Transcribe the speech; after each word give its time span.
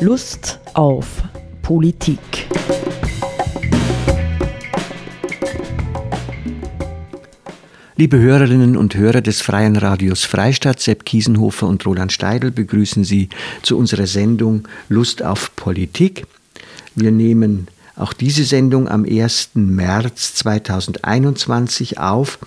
Lust 0.00 0.60
auf 0.74 1.24
Politik. 1.60 2.20
Liebe 7.96 8.18
Hörerinnen 8.20 8.76
und 8.76 8.94
Hörer 8.94 9.22
des 9.22 9.40
Freien 9.40 9.74
Radios 9.74 10.22
Freistadt, 10.24 10.78
Sepp 10.78 11.04
Kiesenhofer 11.04 11.66
und 11.66 11.84
Roland 11.84 12.12
Steidl 12.12 12.52
begrüßen 12.52 13.02
Sie 13.02 13.28
zu 13.62 13.76
unserer 13.76 14.06
Sendung 14.06 14.68
Lust 14.88 15.20
auf 15.24 15.56
Politik. 15.56 16.26
Wir 16.94 17.10
nehmen 17.10 17.66
auch 17.98 18.12
diese 18.12 18.44
Sendung 18.44 18.88
am 18.88 19.04
1. 19.04 19.50
März 19.54 20.34
2021 20.34 21.98
auf 21.98 22.38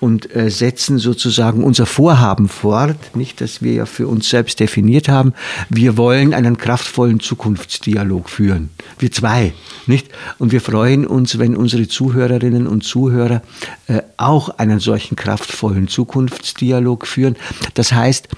und 0.00 0.34
äh, 0.34 0.50
setzen 0.50 0.98
sozusagen 0.98 1.64
unser 1.64 1.86
Vorhaben 1.86 2.48
fort, 2.48 3.16
nicht, 3.16 3.40
dass 3.40 3.62
wir 3.62 3.72
ja 3.72 3.86
für 3.86 4.06
uns 4.06 4.28
selbst 4.28 4.60
definiert 4.60 5.08
haben. 5.08 5.32
Wir 5.68 5.96
wollen 5.96 6.34
einen 6.34 6.58
kraftvollen 6.58 7.20
Zukunftsdialog 7.20 8.28
führen. 8.28 8.70
Wir 8.98 9.12
zwei, 9.12 9.52
nicht? 9.86 10.08
Und 10.38 10.52
wir 10.52 10.60
freuen 10.60 11.06
uns, 11.06 11.38
wenn 11.38 11.56
unsere 11.56 11.88
Zuhörerinnen 11.88 12.66
und 12.66 12.84
Zuhörer 12.84 13.42
äh, 13.86 14.02
auch 14.16 14.50
einen 14.58 14.80
solchen 14.80 15.16
kraftvollen 15.16 15.88
Zukunftsdialog 15.88 17.06
führen. 17.06 17.36
Das 17.74 17.92
heißt, 17.92 18.28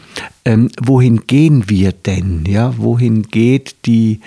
ähm, 0.44 0.70
wohin 0.80 1.27
gehen 1.27 1.68
wir 1.68 1.92
denn? 1.92 2.44
Ja, 2.46 2.74
wohin 2.78 3.24
geht 3.24 3.77
die, 3.86 4.20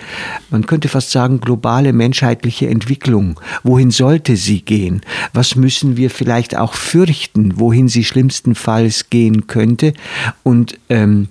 man 0.50 0.66
könnte 0.66 0.88
fast 0.88 1.10
sagen, 1.10 1.40
globale 1.40 1.92
menschheitliche 1.92 2.68
Entwicklung? 2.68 3.40
Wohin 3.62 3.90
sollte 3.90 4.36
sie 4.36 4.62
gehen? 4.62 5.00
Was 5.32 5.56
müssen 5.56 5.96
wir 5.96 6.10
vielleicht 6.10 6.56
auch 6.56 6.74
fürchten, 6.74 7.58
wohin 7.58 7.88
sie 7.88 8.04
schlimmstenfalls 8.04 9.10
gehen 9.10 9.46
könnte? 9.46 9.92
Und 10.42 10.78
ähm, 10.88 11.28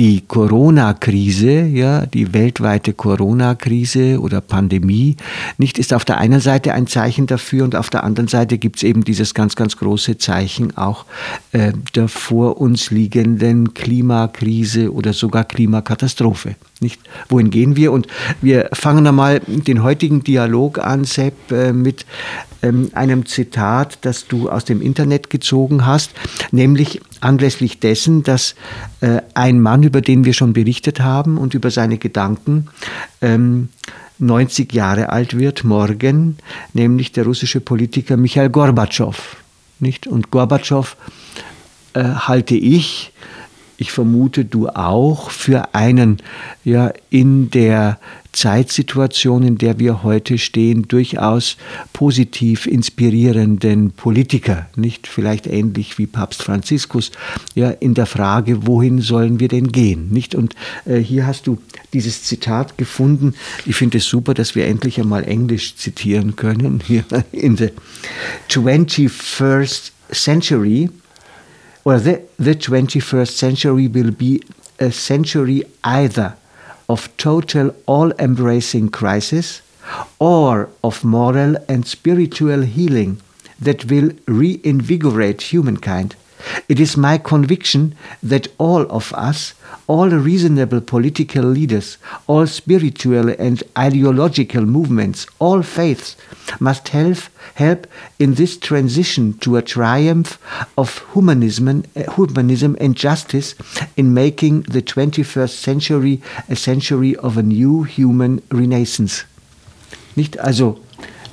die 0.00 0.22
Corona-Krise, 0.26 1.66
ja, 1.66 2.06
die 2.06 2.32
weltweite 2.32 2.94
Corona-Krise 2.94 4.18
oder 4.18 4.40
Pandemie, 4.40 5.16
nicht 5.58 5.78
ist 5.78 5.92
auf 5.92 6.06
der 6.06 6.16
einen 6.16 6.40
Seite 6.40 6.72
ein 6.72 6.86
Zeichen 6.86 7.26
dafür 7.26 7.64
und 7.64 7.76
auf 7.76 7.90
der 7.90 8.02
anderen 8.02 8.26
Seite 8.26 8.56
gibt 8.56 8.78
es 8.78 8.82
eben 8.82 9.04
dieses 9.04 9.34
ganz, 9.34 9.56
ganz 9.56 9.76
große 9.76 10.16
Zeichen 10.16 10.74
auch 10.74 11.04
äh, 11.52 11.74
der 11.94 12.08
vor 12.08 12.62
uns 12.62 12.90
liegenden 12.90 13.74
Klimakrise 13.74 14.90
oder 14.90 15.12
sogar 15.12 15.44
Klimakatastrophe. 15.44 16.56
Nicht? 16.80 17.00
Wohin 17.28 17.50
gehen 17.50 17.76
wir? 17.76 17.92
Und 17.92 18.06
wir 18.40 18.70
fangen 18.72 19.06
einmal 19.06 19.40
den 19.46 19.82
heutigen 19.82 20.24
Dialog 20.24 20.78
an, 20.78 21.04
Sepp, 21.04 21.52
äh, 21.52 21.74
mit 21.74 22.06
ähm, 22.62 22.90
einem 22.94 23.26
Zitat, 23.26 23.98
das 24.00 24.26
du 24.26 24.48
aus 24.48 24.64
dem 24.64 24.80
Internet 24.80 25.28
gezogen 25.28 25.84
hast, 25.84 26.12
nämlich 26.52 27.02
anlässlich 27.20 27.80
dessen, 27.80 28.22
dass 28.22 28.54
äh, 29.00 29.20
ein 29.34 29.60
Mann, 29.60 29.82
über 29.82 30.00
den 30.00 30.24
wir 30.24 30.32
schon 30.32 30.54
berichtet 30.54 31.00
haben 31.00 31.36
und 31.36 31.52
über 31.52 31.70
seine 31.70 31.98
Gedanken, 31.98 32.68
90 34.18 34.72
ähm, 34.72 34.76
Jahre 34.76 35.10
alt 35.10 35.38
wird 35.38 35.64
morgen, 35.64 36.38
nämlich 36.72 37.12
der 37.12 37.24
russische 37.24 37.60
Politiker 37.60 38.16
Michael 38.16 38.48
Gorbatschow. 38.48 39.36
Nicht? 39.80 40.06
Und 40.06 40.30
Gorbatschow 40.30 40.96
äh, 41.92 42.02
halte 42.04 42.54
ich 42.54 43.12
ich 43.80 43.92
vermute 43.92 44.44
du 44.44 44.68
auch, 44.68 45.30
für 45.30 45.74
einen 45.74 46.18
ja 46.64 46.92
in 47.08 47.50
der 47.50 47.98
Zeitsituation, 48.32 49.42
in 49.42 49.56
der 49.56 49.78
wir 49.78 50.02
heute 50.02 50.36
stehen, 50.36 50.86
durchaus 50.86 51.56
positiv 51.94 52.66
inspirierenden 52.66 53.92
Politiker, 53.92 54.68
nicht 54.76 55.06
vielleicht 55.06 55.46
ähnlich 55.46 55.96
wie 55.96 56.06
Papst 56.06 56.42
Franziskus, 56.42 57.10
ja 57.54 57.70
in 57.70 57.94
der 57.94 58.04
Frage, 58.04 58.66
wohin 58.66 59.00
sollen 59.00 59.40
wir 59.40 59.48
denn 59.48 59.72
gehen, 59.72 60.10
nicht? 60.10 60.34
Und 60.34 60.54
äh, 60.84 60.98
hier 60.98 61.26
hast 61.26 61.46
du 61.46 61.56
dieses 61.94 62.24
Zitat 62.24 62.76
gefunden. 62.76 63.34
Ich 63.64 63.76
finde 63.76 63.96
es 63.96 64.04
super, 64.04 64.34
dass 64.34 64.54
wir 64.54 64.66
endlich 64.66 65.00
einmal 65.00 65.24
Englisch 65.24 65.76
zitieren 65.76 66.36
können. 66.36 66.82
Hier 66.86 67.04
in 67.32 67.56
the 67.56 67.70
21st 68.50 69.92
century 70.12 70.90
well, 71.84 71.98
the, 71.98 72.22
the 72.38 72.54
21st 72.54 73.30
century 73.30 73.88
will 73.88 74.10
be 74.10 74.42
a 74.78 74.90
century 74.90 75.62
either 75.84 76.36
of 76.88 77.14
total 77.16 77.74
all 77.86 78.12
embracing 78.12 78.88
crisis 78.88 79.62
or 80.18 80.68
of 80.82 81.04
moral 81.04 81.56
and 81.68 81.86
spiritual 81.86 82.62
healing 82.62 83.20
that 83.60 83.84
will 83.86 84.10
reinvigorate 84.26 85.42
humankind. 85.42 86.16
It 86.68 86.80
is 86.80 86.96
my 86.96 87.18
conviction 87.18 87.94
that 88.22 88.48
all 88.58 88.82
of 88.90 89.12
us, 89.12 89.54
all 89.86 90.08
reasonable 90.08 90.80
political 90.80 91.44
leaders, 91.44 91.98
all 92.26 92.46
spiritual 92.46 93.28
and 93.38 93.62
ideological 93.76 94.62
movements, 94.62 95.26
all 95.38 95.62
faiths, 95.62 96.16
must 96.58 96.88
help, 96.88 97.18
help 97.54 97.86
in 98.18 98.34
this 98.34 98.56
transition 98.56 99.34
to 99.38 99.56
a 99.56 99.62
triumph 99.62 100.38
of 100.76 101.04
humanism, 101.12 101.84
uh, 101.96 102.12
humanism 102.12 102.76
and 102.80 102.96
justice 102.96 103.54
in 103.96 104.14
making 104.14 104.62
the 104.62 104.82
21st 104.82 105.50
century 105.50 106.22
a 106.48 106.56
century 106.56 107.16
of 107.16 107.36
a 107.36 107.42
new 107.42 107.82
human 107.82 108.42
renaissance. 108.50 109.24
Nicht 110.16 110.36
also 110.38 110.80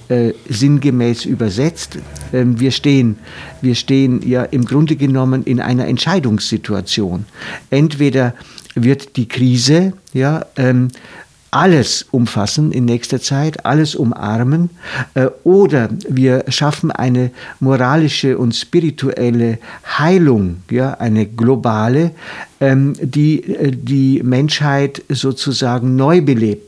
äh, 0.10 0.34
sinngemäß 0.50 1.26
übersetzt. 1.26 1.98
Ähm, 2.34 2.60
wir, 2.60 2.72
stehen, 2.72 3.18
wir 3.62 3.76
stehen 3.76 4.28
ja 4.28 4.44
im 4.44 4.66
Grunde 4.66 4.96
genommen 4.96 5.44
in 5.44 5.60
einer 5.60 5.88
Entscheidungssituation. 5.88 7.26
Entweder 7.70 8.34
wird 8.76 9.16
die 9.18 9.28
Krise 9.28 9.94
ja, 10.14 10.46
ähm, 10.56 10.90
alles 11.52 12.06
umfassen 12.12 12.72
in 12.72 12.86
nächster 12.86 13.22
Zeit, 13.22 13.66
alles 13.66 13.96
umarmen, 13.96 14.70
äh, 15.14 15.28
oder 15.44 15.90
wir 16.08 16.46
schaffen 16.50 16.92
eine 16.92 17.32
moralische 17.60 18.38
und 18.38 18.56
spirituelle 18.56 19.60
Heilung, 19.98 20.58
ja, 20.70 20.94
eine 20.96 21.26
globale, 21.26 22.12
ähm, 22.60 22.94
die 23.02 23.44
äh, 23.44 23.72
die 23.72 24.22
Menschheit 24.24 25.04
sozusagen 25.10 25.96
neu 25.96 26.22
belebt. 26.22 26.67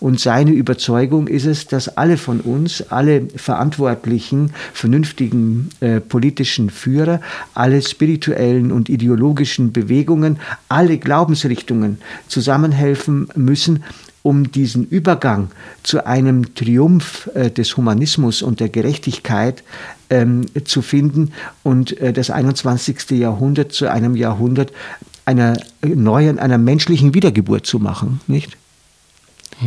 Und 0.00 0.20
seine 0.20 0.52
Überzeugung 0.52 1.26
ist 1.26 1.46
es, 1.46 1.66
dass 1.66 1.96
alle 1.96 2.16
von 2.16 2.40
uns, 2.40 2.82
alle 2.90 3.26
verantwortlichen, 3.36 4.52
vernünftigen 4.72 5.70
äh, 5.80 6.00
politischen 6.00 6.70
Führer, 6.70 7.20
alle 7.54 7.82
spirituellen 7.82 8.72
und 8.72 8.88
ideologischen 8.88 9.72
Bewegungen, 9.72 10.38
alle 10.68 10.98
Glaubensrichtungen 10.98 11.98
zusammenhelfen 12.28 13.28
müssen, 13.34 13.84
um 14.22 14.50
diesen 14.52 14.86
Übergang 14.86 15.50
zu 15.82 16.04
einem 16.06 16.54
Triumph 16.54 17.30
äh, 17.34 17.50
des 17.50 17.76
Humanismus 17.76 18.42
und 18.42 18.60
der 18.60 18.68
Gerechtigkeit 18.68 19.62
ähm, 20.10 20.46
zu 20.64 20.82
finden 20.82 21.32
und 21.62 21.98
äh, 22.00 22.12
das 22.12 22.30
21. 22.30 23.10
Jahrhundert 23.12 23.72
zu 23.72 23.90
einem 23.90 24.16
Jahrhundert 24.16 24.72
einer 25.24 25.56
neuen, 25.82 26.38
einer 26.38 26.58
menschlichen 26.58 27.14
Wiedergeburt 27.14 27.66
zu 27.66 27.78
machen, 27.78 28.20
nicht? 28.26 28.56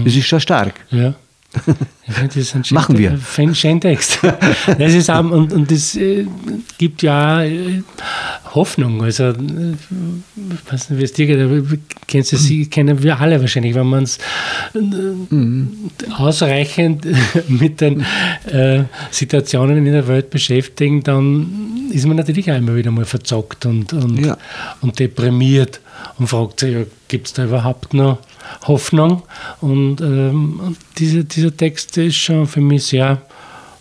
Das 0.03 0.15
ist 0.15 0.25
schon 0.25 0.39
stark. 0.39 0.73
Ja. 0.91 1.13
das 2.05 2.35
ist 2.35 2.55
ein 2.55 2.63
Machen 2.71 2.97
wir. 2.97 3.19
Ein 3.37 3.55
Scheintext. 3.55 4.19
Das 4.79 4.93
ist 4.93 5.09
auch, 5.09 5.23
und, 5.23 5.53
und 5.53 5.69
das 5.69 5.95
äh, 5.95 6.25
gibt 6.77 7.03
ja 7.03 7.43
äh, 7.43 7.83
Hoffnung. 8.55 9.03
Also, 9.03 9.25
äh, 9.25 9.33
weiß 10.69 10.89
nicht, 10.89 10.99
wie 10.99 11.03
es 11.03 11.13
dir 11.13 11.27
geht, 11.27 11.39
aber 11.39 11.61
kennst 12.07 12.31
du 12.31 12.37
sie, 12.37 12.67
kennen 12.67 13.03
wir 13.03 13.19
alle 13.19 13.39
wahrscheinlich, 13.39 13.75
wenn 13.75 13.87
man 13.87 14.03
es 14.03 14.17
mhm. 14.73 15.91
ausreichend 16.17 17.07
mit 17.47 17.81
den 17.81 18.05
äh, 18.45 18.83
Situationen 19.11 19.85
in 19.85 19.93
der 19.93 20.07
Welt 20.07 20.29
beschäftigen, 20.29 21.03
dann 21.03 21.82
ist 21.93 22.05
man 22.05 22.17
natürlich 22.17 22.51
auch 22.51 22.57
immer 22.57 22.75
wieder 22.75 22.91
mal 22.91 23.05
verzockt 23.05 23.65
und, 23.65 23.93
und, 23.93 24.25
ja. 24.25 24.37
und 24.81 24.99
deprimiert 24.99 25.79
und 26.17 26.27
fragt 26.27 26.59
sich, 26.59 26.73
ja, 26.73 26.83
gibt 27.07 27.27
es 27.27 27.33
da 27.33 27.45
überhaupt 27.45 27.93
noch 27.93 28.17
Hoffnung. 28.67 29.23
Und 29.61 30.01
ähm, 30.01 30.75
diese, 30.97 31.23
dieser 31.23 31.55
Text 31.55 31.97
ist 31.97 32.15
schon 32.15 32.47
für 32.47 32.61
mich 32.61 32.85
sehr 32.85 33.21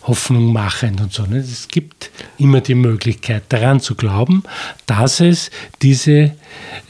hoffnungmachend 0.02 1.00
und 1.00 1.12
so. 1.12 1.24
Ne? 1.24 1.38
Es 1.38 1.68
gibt 1.68 2.10
immer 2.38 2.60
die 2.60 2.74
Möglichkeit, 2.74 3.44
daran 3.48 3.80
zu 3.80 3.94
glauben, 3.94 4.42
dass 4.86 5.20
es 5.20 5.50
diese 5.80 6.32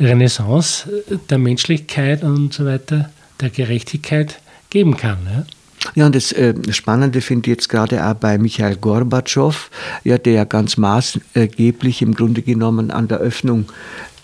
Renaissance 0.01 0.91
der 1.29 1.39
Menschlichkeit 1.39 2.23
und 2.23 2.53
so 2.53 2.65
weiter, 2.65 3.11
der 3.41 3.51
Gerechtigkeit 3.51 4.41
geben 4.71 4.97
kann. 4.97 5.19
Ja? 5.27 5.45
Ja, 5.95 6.07
und 6.07 6.15
das 6.15 6.33
äh, 6.33 6.55
Spannende 6.71 7.21
finde 7.21 7.51
ich 7.51 7.57
jetzt 7.57 7.69
gerade 7.69 8.07
auch 8.07 8.15
bei 8.15 8.39
Michael 8.39 8.77
Gorbatschow, 8.77 9.71
ja, 10.05 10.17
der 10.19 10.33
ja 10.33 10.45
ganz 10.45 10.77
maßgeblich 10.77 12.03
im 12.03 12.15
Grunde 12.15 12.43
genommen 12.43 12.91
an 12.91 13.09
der 13.09 13.19
Öffnung 13.19 13.67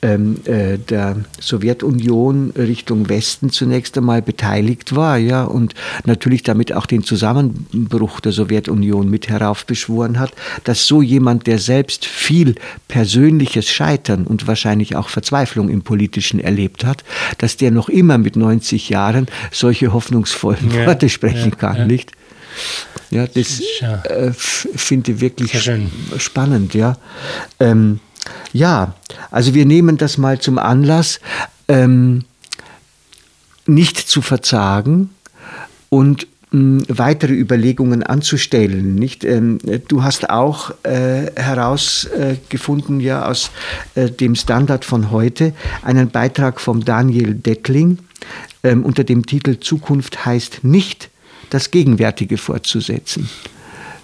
der 0.01 1.17
Sowjetunion 1.41 2.53
Richtung 2.57 3.09
Westen 3.09 3.51
zunächst 3.51 3.99
einmal 3.99 4.23
beteiligt 4.23 4.95
war, 4.95 5.19
ja, 5.19 5.43
und 5.43 5.75
natürlich 6.05 6.45
damit 6.45 6.73
auch 6.73 6.87
den 6.87 7.03
Zusammenbruch 7.03 8.21
der 8.21 8.31
Sowjetunion 8.33 9.11
mit 9.11 9.29
heraufbeschworen 9.29 10.21
hat, 10.21 10.33
dass 10.65 10.87
so 10.87 11.03
jemand, 11.03 11.49
der 11.49 11.59
selbst 11.59 12.07
viel 12.07 12.55
persönliches 12.87 13.69
Scheitern 13.69 14.25
und 14.25 14.47
wahrscheinlich 14.47 14.95
auch 14.95 15.09
Verzweiflung 15.09 15.69
im 15.69 15.83
Politischen 15.83 16.39
erlebt 16.39 16.85
hat, 16.85 17.03
dass 17.39 17.57
der 17.57 17.71
noch 17.71 17.89
immer 17.89 18.19
mit 18.19 18.37
90 18.37 18.89
Jahren 18.89 19.27
solche 19.51 19.93
hoffnungsvollen 19.93 20.71
ja, 20.71 20.87
Worte 20.87 21.09
sprechen 21.09 21.51
ja, 21.51 21.57
kann, 21.57 21.77
ja. 21.77 21.85
nicht? 21.87 22.13
Ja, 23.11 23.27
das 23.27 23.61
äh, 23.81 24.33
finde 24.33 25.13
ich 25.13 25.21
wirklich 25.21 25.71
spannend, 26.19 26.75
ja. 26.75 26.97
Ähm, 27.59 28.01
ja, 28.53 28.95
also 29.31 29.55
wir 29.55 29.67
nehmen 29.67 29.97
das 29.97 30.19
mal 30.19 30.39
zum 30.41 30.59
Anlass, 30.59 31.21
ähm, 31.69 32.25
nicht 33.67 33.99
zu 33.99 34.23
verzagen 34.23 35.11
und 35.91 36.27
mh, 36.51 36.85
weitere 36.89 37.35
Überlegungen 37.35 38.03
anzustellen. 38.03 38.95
Nicht? 38.95 39.25
Ähm, 39.25 39.59
du 39.89 40.03
hast 40.03 40.31
auch 40.31 40.73
äh, 40.85 41.31
herausgefunden, 41.37 43.01
ja, 43.01 43.27
aus 43.27 43.51
äh, 43.95 44.11
dem 44.11 44.35
Standard 44.35 44.85
von 44.85 45.11
heute, 45.11 45.53
einen 45.83 46.11
Beitrag 46.11 46.61
vom 46.61 46.85
Daniel 46.85 47.35
Dettling 47.35 47.99
ähm, 48.63 48.85
unter 48.85 49.05
dem 49.05 49.27
Titel 49.27 49.61
Zukunft 49.61 50.27
heißt 50.27 50.65
nicht 50.65 51.11
das 51.51 51.71
Gegenwärtige 51.71 52.37
fortzusetzen. 52.39 53.29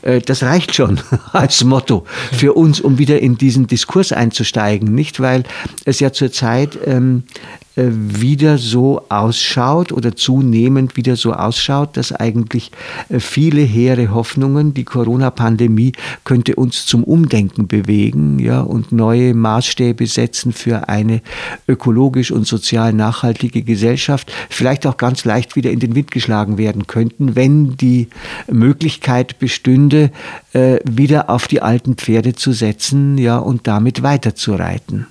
Äh, 0.05 0.21
das 0.21 0.43
reicht 0.43 0.75
schon 0.75 1.01
als 1.33 1.65
Motto 1.65 2.07
für 2.33 2.53
uns, 2.53 2.81
um 2.81 2.99
wieder 2.99 3.19
in 3.21 3.37
diesen 3.37 3.67
Diskurs 3.67 4.13
einzusteigen, 4.13 4.95
nicht? 4.95 5.21
Weil 5.21 5.45
es 5.85 6.01
ja 6.01 6.13
zurzeit 6.13 6.79
ähm, 6.85 7.25
äh, 7.27 7.64
wieder 7.77 8.59
so 8.59 9.03
ausschaut 9.09 9.91
oder 9.91 10.15
zunehmend 10.15 10.97
wieder 10.97 11.17
so 11.17 11.33
ausschaut, 11.33 11.97
dass 11.97 12.13
eigentlich 12.13 12.71
äh, 13.09 13.19
viele 13.19 13.63
hehre 13.63 14.15
Hoffnungen, 14.15 14.75
die 14.75 14.85
Corona-Pandemie 14.85 15.93
könnte 16.25 16.55
uns 16.55 16.87
zum 16.87 17.03
Umdenken 17.03 17.67
bewegen 17.67 18.39
ja, 18.39 18.61
und 18.61 18.93
neue 18.93 19.35
Maßstäbe 19.35 20.07
setzen 20.07 20.53
für 20.53 20.89
eine 20.89 21.21
ökologisch 21.67 22.31
und 22.31 22.47
sozial 22.47 22.93
nachhaltige 22.93 23.63
Gesellschaft, 23.63 24.33
vielleicht 24.51 24.87
auch 24.87 24.97
ganz 24.97 25.25
leicht 25.25 25.57
wieder 25.57 25.71
in 25.71 25.81
den 25.81 25.97
Wind 25.97 26.13
geschlagen 26.13 26.59
werden 26.59 26.87
könnten, 26.87 27.35
wenn 27.35 27.77
die 27.77 28.09
Möglichkeit 28.51 29.39
bestünde, 29.41 30.13
äh, 30.53 30.79
wieder 30.85 31.29
auf 31.29 31.49
die 31.49 31.61
alten 31.61 31.97
Pferde 31.97 32.35
zu 32.35 32.53
setzen 32.53 33.19
ja, 33.19 33.39
und 33.39 33.67
damit 33.67 34.03
weiterzureiten. 34.03 35.07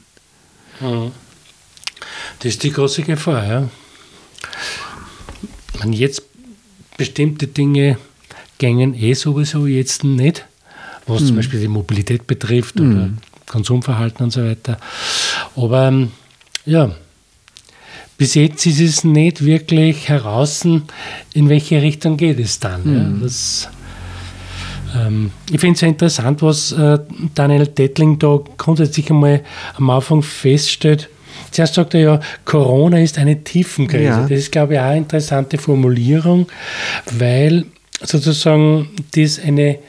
Mhm. 0.79 1.11
Das 2.43 2.55
ist 2.55 2.63
die 2.63 2.71
große 2.71 3.03
Gefahr. 3.03 3.47
Ja. 3.47 3.69
Man 5.79 5.93
jetzt 5.93 6.23
bestimmte 6.97 7.47
Dinge 7.47 7.97
gängen 8.57 8.93
eh 8.95 9.13
sowieso 9.13 9.65
jetzt 9.65 10.03
nicht, 10.03 10.45
was 11.07 11.21
mhm. 11.21 11.27
zum 11.27 11.35
Beispiel 11.37 11.61
die 11.61 11.69
Mobilität 11.69 12.27
betrifft 12.27 12.75
oder 12.75 13.07
mhm. 13.07 13.17
Konsumverhalten 13.45 14.25
und 14.25 14.31
so 14.31 14.43
weiter. 14.43 14.77
Aber 15.55 15.87
ähm, 15.87 16.11
ja, 16.65 16.93
bis 18.17 18.33
jetzt 18.35 18.65
ist 18.65 18.81
es 18.81 19.05
nicht 19.05 19.45
wirklich 19.45 20.09
heraus, 20.09 20.65
in 20.65 21.47
welche 21.47 21.81
Richtung 21.81 22.17
geht 22.17 22.39
es 22.39 22.59
dann. 22.59 22.83
Mhm. 22.83 22.95
Ja. 22.95 23.23
Das, 23.23 23.69
ähm, 24.97 25.31
ich 25.49 25.61
finde 25.61 25.75
es 25.75 25.81
ja 25.81 25.87
interessant, 25.87 26.41
was 26.41 26.73
äh, 26.73 26.99
Daniel 27.35 27.67
Dettling 27.67 28.19
da 28.19 28.41
grundsätzlich 28.57 29.09
einmal 29.09 29.45
am 29.75 29.89
Anfang 29.89 30.21
feststellt, 30.21 31.09
Zuerst 31.53 31.75
sagt 31.75 31.93
er 31.93 32.01
ja, 32.01 32.19
Corona 32.45 32.99
ist 32.99 33.17
eine 33.17 33.43
Tiefenkrise. 33.43 34.03
Ja. 34.03 34.21
Das 34.21 34.31
ist, 34.31 34.51
glaube 34.51 34.73
ich, 34.73 34.79
auch 34.79 34.85
eine 34.85 34.97
interessante 34.97 35.57
Formulierung, 35.57 36.47
weil 37.11 37.65
sozusagen 38.01 38.89
das 39.15 39.39
eine 39.39 39.79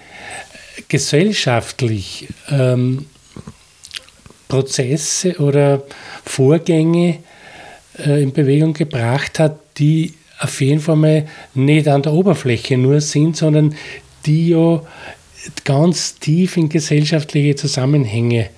gesellschaftlich 0.88 2.28
ähm, 2.50 3.06
Prozesse 4.48 5.38
oder 5.40 5.82
Vorgänge 6.24 7.18
äh, 7.98 8.22
in 8.22 8.32
Bewegung 8.32 8.74
gebracht 8.74 9.38
hat, 9.38 9.58
die 9.78 10.14
auf 10.38 10.60
jeden 10.60 10.80
Fall 10.80 10.96
mal 10.96 11.26
nicht 11.54 11.88
an 11.88 12.02
der 12.02 12.12
Oberfläche 12.12 12.76
nur 12.76 13.00
sind, 13.00 13.36
sondern 13.36 13.74
die 14.26 14.50
ja 14.50 14.82
ganz 15.64 16.18
tief 16.18 16.56
in 16.56 16.68
gesellschaftliche 16.68 17.56
Zusammenhänge 17.56 18.50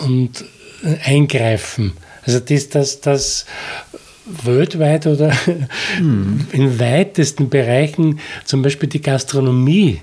und 0.00 0.44
äh, 0.84 0.96
eingreifen. 1.04 1.92
Also 2.24 2.40
das, 2.40 2.68
das, 2.68 3.00
das 3.00 3.46
weltweit 4.26 5.06
oder 5.06 5.32
mhm. 6.00 6.46
in 6.52 6.78
weitesten 6.78 7.48
Bereichen 7.48 8.20
zum 8.44 8.62
Beispiel 8.62 8.88
die 8.88 9.02
Gastronomie 9.02 10.00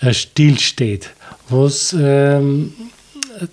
äh, 0.00 0.12
stillsteht, 0.12 1.10
was, 1.48 1.94
ähm, 1.98 2.74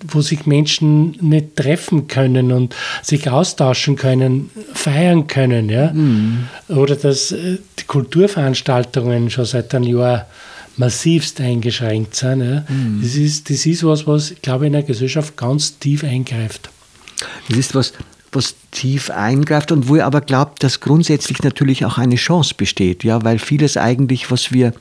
wo 0.08 0.20
sich 0.20 0.44
Menschen 0.46 1.16
nicht 1.20 1.56
treffen 1.56 2.08
können 2.08 2.52
und 2.52 2.74
sich 3.02 3.30
austauschen 3.30 3.96
können, 3.96 4.50
feiern 4.74 5.26
können. 5.26 5.68
Ja? 5.70 5.92
Mhm. 5.92 6.48
Oder 6.68 6.96
dass 6.96 7.32
äh, 7.32 7.58
die 7.78 7.84
Kulturveranstaltungen 7.84 9.30
schon 9.30 9.46
seit 9.46 9.74
einem 9.74 9.96
Jahr 9.96 10.26
massivst 10.76 11.40
eingeschränkt 11.40 12.14
sind. 12.14 12.42
Ja? 12.42 12.64
Mhm. 12.68 13.00
Das, 13.02 13.14
ist, 13.14 13.50
das 13.50 13.64
ist 13.64 13.84
was, 13.84 14.06
was, 14.06 14.34
glaube 14.42 14.64
ich, 14.64 14.66
in 14.68 14.72
der 14.74 14.82
Gesellschaft 14.82 15.36
ganz 15.36 15.78
tief 15.78 16.04
eingreift. 16.04 16.70
Es 17.48 17.56
ist 17.56 17.74
was, 17.74 17.92
was 18.32 18.54
tief 18.70 19.10
eingreift 19.10 19.72
und 19.72 19.88
wo 19.88 19.96
ihr 19.96 20.06
aber 20.06 20.20
glaubt, 20.20 20.62
dass 20.62 20.80
grundsätzlich 20.80 21.42
natürlich 21.42 21.84
auch 21.84 21.96
eine 21.96 22.16
Chance 22.16 22.54
besteht, 22.56 23.02
ja, 23.04 23.24
weil 23.24 23.38
vieles 23.38 23.76
eigentlich, 23.76 24.30
was 24.30 24.52
wir 24.52 24.74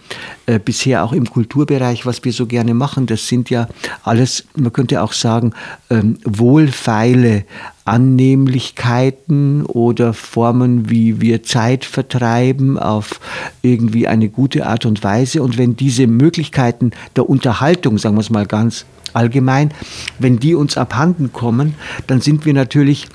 äh, 0.46 0.60
bisher 0.60 1.04
auch 1.04 1.14
im 1.14 1.30
Kulturbereich, 1.30 2.06
was 2.06 2.24
wir 2.26 2.34
so 2.34 2.46
gerne 2.46 2.74
machen, 2.74 3.06
das 3.06 3.28
sind 3.28 3.50
ja 3.50 3.68
alles, 4.04 4.46
man 4.56 4.74
könnte 4.74 5.02
auch 5.02 5.14
sagen, 5.14 5.54
ähm, 5.90 6.18
wohlfeile 6.26 7.46
Annehmlichkeiten 7.86 9.66
oder 9.66 10.14
Formen, 10.14 10.90
wie 10.90 11.22
wir 11.22 11.44
Zeit 11.44 11.86
vertreiben 11.86 12.78
auf 12.78 13.22
irgendwie 13.62 14.08
eine 14.08 14.28
gute 14.28 14.66
Art 14.66 14.86
und 14.86 15.06
Weise. 15.06 15.42
Und 15.42 15.58
wenn 15.58 15.78
diese 15.78 16.06
Möglichkeiten 16.06 16.92
der 17.16 17.30
Unterhaltung, 17.30 17.98
sagen 17.98 18.18
wir 18.18 18.22
es 18.22 18.30
mal 18.30 18.46
ganz 18.46 18.86
allgemein, 19.18 19.72
wenn 20.20 20.40
die 20.40 20.56
uns 20.56 20.78
abhanden 20.78 21.34
kommen, 21.34 21.76
dann 22.08 22.22
sind 22.22 22.46
wir 22.46 22.54
natürlich 22.54 23.08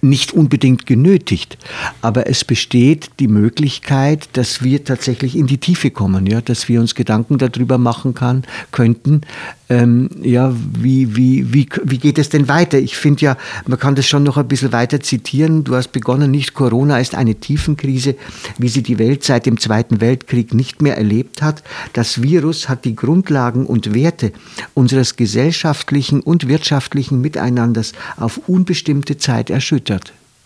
nicht 0.00 0.32
unbedingt 0.32 0.86
genötigt, 0.86 1.58
aber 2.02 2.28
es 2.28 2.44
besteht 2.44 3.10
die 3.20 3.28
Möglichkeit, 3.28 4.28
dass 4.34 4.62
wir 4.62 4.84
tatsächlich 4.84 5.36
in 5.36 5.46
die 5.46 5.58
Tiefe 5.58 5.90
kommen, 5.90 6.26
ja, 6.26 6.40
dass 6.40 6.68
wir 6.68 6.80
uns 6.80 6.94
Gedanken 6.94 7.38
darüber 7.38 7.78
machen 7.78 8.14
kann, 8.14 8.44
könnten, 8.70 9.22
ähm, 9.70 10.08
ja, 10.22 10.54
wie, 10.54 11.14
wie, 11.16 11.52
wie, 11.52 11.68
wie 11.84 11.98
geht 11.98 12.18
es 12.18 12.30
denn 12.30 12.48
weiter? 12.48 12.78
Ich 12.78 12.96
finde 12.96 13.20
ja, 13.20 13.36
man 13.66 13.78
kann 13.78 13.94
das 13.94 14.06
schon 14.06 14.22
noch 14.22 14.38
ein 14.38 14.48
bisschen 14.48 14.72
weiter 14.72 15.00
zitieren. 15.00 15.64
Du 15.64 15.74
hast 15.74 15.92
begonnen, 15.92 16.30
nicht 16.30 16.54
Corona 16.54 16.98
ist 16.98 17.14
eine 17.14 17.34
Tiefenkrise, 17.34 18.16
wie 18.56 18.68
sie 18.68 18.82
die 18.82 18.98
Welt 18.98 19.24
seit 19.24 19.44
dem 19.46 19.58
Zweiten 19.58 20.00
Weltkrieg 20.00 20.54
nicht 20.54 20.80
mehr 20.80 20.96
erlebt 20.96 21.42
hat. 21.42 21.62
Das 21.92 22.22
Virus 22.22 22.68
hat 22.68 22.84
die 22.84 22.96
Grundlagen 22.96 23.66
und 23.66 23.94
Werte 23.94 24.32
unseres 24.74 25.16
gesellschaftlichen 25.16 26.20
und 26.20 26.48
wirtschaftlichen 26.48 27.20
Miteinanders 27.20 27.92
auf 28.16 28.40
unbestimmte 28.48 29.18
Zeit 29.18 29.50
erschüttert. 29.50 29.87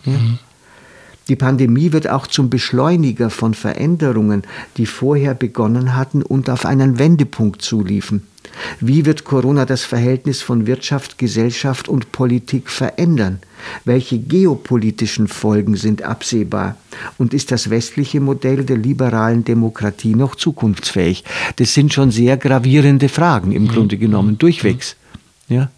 Mhm. 0.04 0.38
Die 1.28 1.37
Pandemie 1.37 1.92
wird 1.92 2.08
auch 2.08 2.26
zum 2.26 2.50
Beschleuniger 2.50 3.30
von 3.30 3.54
Veränderungen, 3.54 4.42
die 4.76 4.87
vorher 4.87 5.34
begonnen 5.34 5.94
hatten 5.94 6.22
und 6.22 6.50
auf 6.50 6.66
einen 6.66 6.99
Wendepunkt 6.99 7.62
zuliefen. 7.62 8.26
Wie 8.80 9.06
wird 9.06 9.25
Corona 9.25 9.64
das 9.64 9.84
Verhältnis 9.84 10.42
von 10.42 10.66
Wirtschaft, 10.66 11.16
Gesellschaft 11.16 11.88
und 11.88 12.12
Politik 12.12 12.68
verändern? 12.68 13.38
Welche 13.84 14.18
geopolitischen 14.18 15.28
Folgen 15.28 15.76
sind 15.76 16.02
absehbar? 16.02 16.76
Und 17.18 17.32
ist 17.32 17.52
das 17.52 17.70
westliche 17.70 18.20
Modell 18.20 18.64
der 18.64 18.76
liberalen 18.76 19.44
Demokratie 19.44 20.14
noch 20.14 20.34
zukunftsfähig? 20.34 21.25
Das 21.56 21.72
sind 21.72 21.94
schon 21.94 22.11
sehr 22.11 22.37
gravierende 22.37 23.08
Fragen 23.08 23.52
im 23.52 23.64
mhm. 23.64 23.68
Grunde 23.68 23.96
genommen, 23.96 24.38
durchwegs. 24.38 24.96
Ja. 25.49 25.70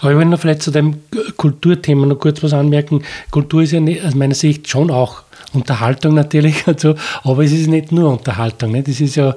Aber 0.00 0.12
ich 0.12 0.18
will 0.18 0.24
noch 0.26 0.40
vielleicht 0.40 0.62
zu 0.62 0.70
dem 0.70 0.96
Kulturthema 1.36 2.06
noch 2.06 2.18
kurz 2.18 2.42
was 2.42 2.52
anmerken. 2.52 3.02
Kultur 3.30 3.62
ist 3.62 3.72
ja 3.72 3.80
aus 4.06 4.14
meiner 4.14 4.34
Sicht 4.34 4.68
schon 4.68 4.90
auch 4.90 5.22
Unterhaltung 5.54 6.14
natürlich, 6.14 6.56
also, 6.66 6.94
aber 7.22 7.44
es 7.44 7.52
ist 7.52 7.68
nicht 7.68 7.90
nur 7.90 8.10
Unterhaltung. 8.10 8.72
Nicht? 8.72 8.88
Es 8.88 9.00
ist 9.00 9.16
ja, 9.16 9.34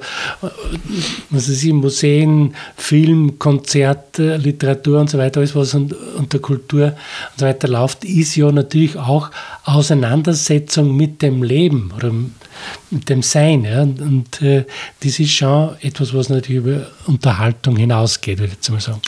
was 1.30 1.48
weiß 1.48 1.64
ich, 1.64 1.72
Museen, 1.72 2.54
Film, 2.76 3.38
Konzert, 3.38 4.18
Literatur 4.18 5.00
und 5.00 5.08
so 5.08 5.18
weiter, 5.18 5.40
alles, 5.40 5.56
was 5.56 5.74
unter 5.74 6.38
Kultur 6.38 6.86
und 6.86 6.94
so 7.38 7.46
weiter 7.46 7.68
läuft, 7.68 8.04
ist 8.04 8.36
ja 8.36 8.52
natürlich 8.52 8.96
auch 8.96 9.30
Auseinandersetzung 9.64 10.94
mit 10.94 11.22
dem 11.22 11.42
Leben 11.42 11.92
oder 11.96 12.12
mit 12.90 13.08
dem 13.08 13.22
Sein. 13.22 13.64
Ja? 13.64 13.82
Und, 13.82 14.00
und 14.00 14.42
äh, 14.42 14.64
das 15.00 15.18
ist 15.18 15.32
schon 15.32 15.76
etwas, 15.80 16.12
was 16.12 16.28
natürlich 16.28 16.62
über 16.62 16.86
Unterhaltung 17.06 17.76
hinausgeht, 17.76 18.38
würde 18.38 18.52
ich 18.52 18.58
jetzt 18.58 18.70
mal 18.70 18.80
sagen. 18.80 19.00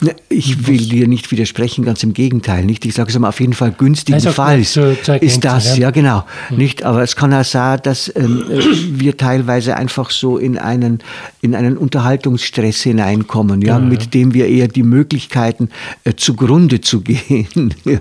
Ne, 0.00 0.14
ich 0.28 0.66
will 0.66 0.78
dir 0.78 1.08
nicht 1.08 1.30
widersprechen, 1.30 1.84
ganz 1.84 2.02
im 2.02 2.12
Gegenteil. 2.12 2.64
Nicht? 2.64 2.84
Ich 2.86 2.94
sage 2.94 3.10
es 3.10 3.18
mal 3.18 3.28
auf 3.28 3.40
jeden 3.40 3.52
Fall 3.52 3.72
günstigenfalls 3.72 4.76
ist 5.20 5.44
das, 5.44 5.76
ja, 5.76 5.82
ja 5.82 5.90
genau. 5.90 6.24
Hm. 6.48 6.58
Nicht, 6.58 6.82
aber 6.84 7.02
es 7.02 7.16
kann 7.16 7.32
auch 7.34 7.44
sein, 7.44 7.80
dass 7.82 8.12
ähm, 8.14 8.44
äh, 8.50 8.62
wir 9.00 9.16
teilweise 9.16 9.76
einfach 9.76 10.10
so 10.10 10.38
in 10.38 10.58
einen, 10.58 11.00
in 11.40 11.54
einen 11.54 11.76
Unterhaltungsstress 11.76 12.82
hineinkommen, 12.82 13.62
ja, 13.62 13.78
ja 13.78 13.84
mit 13.84 14.14
dem 14.14 14.34
wir 14.34 14.48
eher 14.48 14.68
die 14.68 14.82
Möglichkeiten 14.82 15.68
äh, 16.04 16.14
zugrunde 16.14 16.80
zu 16.80 17.00
gehen 17.00 17.74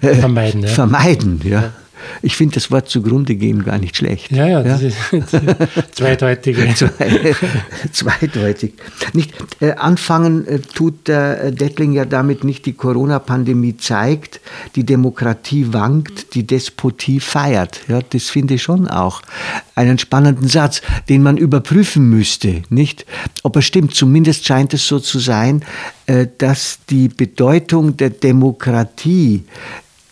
vermeiden. 0.00 0.62
Ja. 0.62 0.68
Vermeiden, 0.68 1.40
ja. 1.44 1.72
Ich 2.22 2.36
finde 2.36 2.54
das 2.54 2.70
Wort 2.70 2.88
zugrunde 2.88 3.36
gehen 3.36 3.64
gar 3.64 3.78
nicht 3.78 3.96
schlecht. 3.96 4.30
Ja, 4.32 4.46
ja, 4.46 4.62
das 4.62 4.82
ja? 4.82 4.88
ist 4.88 4.96
zweideutige. 5.92 6.74
Zwei, 6.74 7.34
zweideutig. 7.92 8.74
Nicht, 9.12 9.32
äh, 9.60 9.72
anfangen 9.72 10.46
äh, 10.46 10.58
tut 10.60 11.08
der 11.08 11.44
äh, 11.44 11.52
Dettling 11.52 11.92
ja 11.92 12.04
damit 12.04 12.44
nicht, 12.44 12.66
die 12.66 12.72
Corona-Pandemie 12.72 13.76
zeigt, 13.76 14.40
die 14.76 14.84
Demokratie 14.84 15.72
wankt, 15.72 16.34
die 16.34 16.46
Despotie 16.46 17.20
feiert. 17.20 17.80
Ja, 17.88 18.00
das 18.00 18.30
finde 18.30 18.54
ich 18.54 18.62
schon 18.62 18.88
auch 18.88 19.22
einen 19.74 19.98
spannenden 19.98 20.48
Satz, 20.48 20.82
den 21.08 21.22
man 21.22 21.36
überprüfen 21.36 22.08
müsste. 22.08 22.62
Nicht, 22.68 23.06
ob 23.42 23.56
er 23.56 23.62
stimmt. 23.62 23.94
Zumindest 23.94 24.44
scheint 24.44 24.74
es 24.74 24.86
so 24.86 24.98
zu 24.98 25.18
sein, 25.18 25.64
äh, 26.06 26.26
dass 26.38 26.78
die 26.90 27.08
Bedeutung 27.08 27.96
der 27.96 28.10
Demokratie 28.10 29.44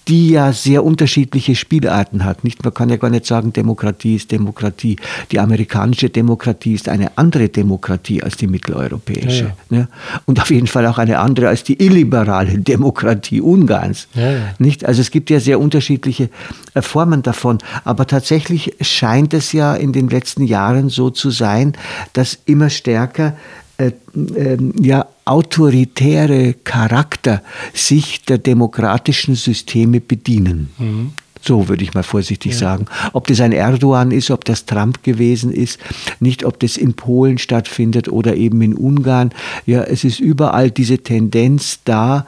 die 0.08 0.30
ja 0.30 0.52
sehr 0.52 0.84
unterschiedliche 0.84 1.56
Spielarten 1.56 2.25
hat. 2.25 2.44
Nicht, 2.44 2.62
man 2.64 2.72
kann 2.72 2.88
ja 2.88 2.96
gar 2.96 3.10
nicht 3.10 3.26
sagen, 3.26 3.52
Demokratie 3.52 4.14
ist 4.14 4.30
Demokratie. 4.30 4.96
Die 5.32 5.40
amerikanische 5.40 6.10
Demokratie 6.10 6.75
ist 6.75 6.88
eine 6.88 7.18
andere 7.18 7.48
Demokratie 7.48 8.22
als 8.22 8.36
die 8.36 8.46
mitteleuropäische. 8.46 9.52
Ja, 9.70 9.76
ja. 9.76 9.78
Ne? 9.78 9.88
Und 10.25 10.40
auf 10.40 10.50
jeden 10.50 10.68
Fall 10.68 10.86
auch 10.86 10.98
eine 10.98 11.18
andere 11.18 11.48
als 11.48 11.64
die 11.64 11.82
illiberale 11.82 12.58
Demokratie 12.58 13.40
Ungarns. 13.40 14.06
Ja, 14.14 14.54
nicht? 14.58 14.84
Also 14.84 15.00
es 15.00 15.10
gibt 15.10 15.28
ja 15.28 15.40
sehr 15.40 15.58
unterschiedliche 15.58 16.30
äh, 16.75 16.82
Formen 16.82 17.22
davon. 17.22 17.58
Aber 17.84 18.06
tatsächlich 18.06 18.76
scheint 18.80 19.34
es 19.34 19.52
ja 19.52 19.75
in 19.75 19.92
den 19.92 20.08
letzten 20.08 20.44
Jahren 20.44 20.88
so 20.88 21.10
zu 21.10 21.30
sein, 21.30 21.72
dass 22.12 22.38
immer 22.46 22.70
stärker 22.70 23.36
äh, 23.78 23.92
äh, 24.14 24.59
ja, 24.80 25.06
autoritäre 25.25 26.54
Charakter 26.64 27.42
sich 27.75 28.23
der 28.23 28.38
demokratischen 28.38 29.35
Systeme 29.35 30.00
bedienen. 30.00 30.71
Mhm. 30.78 31.12
So 31.42 31.68
würde 31.68 31.85
ich 31.85 31.95
mal 31.95 32.02
vorsichtig 32.02 32.52
ja. 32.52 32.59
sagen. 32.59 32.87
Ob 33.12 33.26
das 33.26 33.40
ein 33.40 33.52
Erdogan 33.52 34.11
ist, 34.11 34.30
ob 34.30 34.45
das 34.45 34.66
Trump 34.66 35.02
gewesen 35.02 35.52
ist, 35.52 35.78
nicht 36.21 36.45
ob 36.45 36.59
das 36.59 36.76
in 36.76 36.95
Polen 36.95 37.38
stattfindet 37.38 38.09
oder 38.09 38.35
eben 38.35 38.62
in 38.62 38.75
Ungarn. 38.75 39.30
Ja, 39.64 39.83
es 39.83 40.04
ist 40.04 40.18
überall 40.18 40.71
diese 40.71 40.99
Tendenz 40.99 41.80
da, 41.85 42.26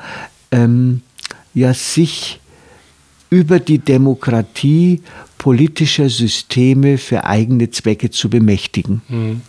ähm, 0.52 1.02
ja, 1.54 1.74
sich 1.74 2.40
über 3.30 3.58
die 3.58 3.78
Demokratie 3.78 5.02
politischer 5.38 6.10
Systeme 6.10 6.98
für 6.98 7.24
eigene 7.24 7.70
Zwecke 7.70 8.10
zu 8.10 8.28
bemächtigen. 8.28 9.02
Mhm. 9.08 9.42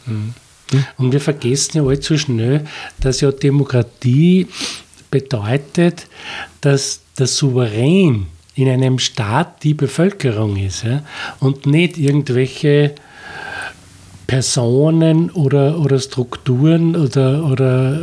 Mhm. 0.72 0.86
Und 0.98 1.12
wir 1.14 1.22
vergessen 1.22 1.78
ja 1.78 1.84
allzu 1.84 2.18
schnell, 2.18 2.66
dass 3.02 3.22
ja 3.22 3.32
Demokratie 3.32 4.48
bedeutet, 5.12 6.08
dass 6.62 7.02
der 7.18 7.28
Souverän 7.28 8.28
in 8.56 8.70
einem 8.70 9.00
Staat 9.00 9.64
die 9.64 9.74
Bevölkerung 9.74 10.58
ist 10.58 10.84
ja? 10.84 11.04
und 11.40 11.66
nicht 11.66 11.98
irgendwelche 11.98 12.96
Personen 14.30 15.32
oder, 15.32 15.80
oder 15.80 15.98
Strukturen 15.98 16.96
oder, 16.96 17.44
oder 17.46 18.00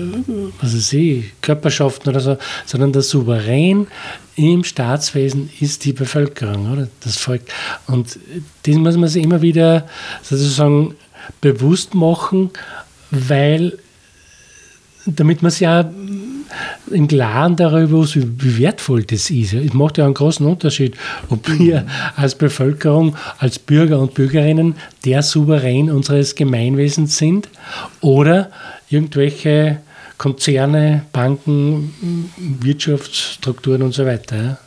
was 0.61 0.75
weiß 0.75 0.93
ich, 0.95 1.25
Körperschaften 1.41 2.11
oder 2.11 2.19
so, 2.19 2.37
sondern 2.65 2.93
der 2.93 3.03
Souverän 3.03 3.87
im 4.35 4.65
Staatswesen 4.65 5.51
ist 5.61 5.85
die 5.85 5.93
Bevölkerung, 5.93 6.73
oder? 6.73 6.89
Das 7.05 7.17
Volk. 7.17 7.43
Und 7.87 8.19
das 8.65 8.75
muss 8.75 8.97
man 8.97 9.09
sich 9.09 9.23
immer 9.23 9.41
wieder 9.41 9.87
sozusagen 10.23 10.97
bewusst 11.40 11.95
machen, 11.95 12.50
weil 13.11 13.78
damit 15.06 15.42
man 15.42 15.50
sich 15.50 15.61
ja 15.61 15.88
im 16.90 17.09
Klaren 17.09 17.56
darüber 17.56 18.02
ist, 18.02 18.16
wie 18.16 18.59
wertvoll 18.59 19.04
das 19.04 19.30
ist. 19.30 19.52
Es 19.52 19.73
macht 19.73 19.99
ja 19.99 20.04
einen 20.04 20.14
großen 20.14 20.45
Unterschied, 20.45 20.97
ob 21.28 21.49
wir 21.49 21.87
als 22.16 22.35
Bevölkerung, 22.35 23.16
als 23.38 23.59
Bürger 23.59 24.00
und 24.00 24.14
Bürgerinnen 24.14 24.75
der 25.04 25.23
Souverän 25.23 25.90
unseres 25.90 26.35
Gemeinwesens 26.35 27.18
sind 27.18 27.49
oder 28.00 28.50
irgendwelche 28.90 29.78
Konzerne, 30.18 31.04
Banken, 31.12 32.30
Wirtschaftsstrukturen 32.61 33.83
und 33.83 33.92
so 33.92 34.06
weiter. 34.06 34.59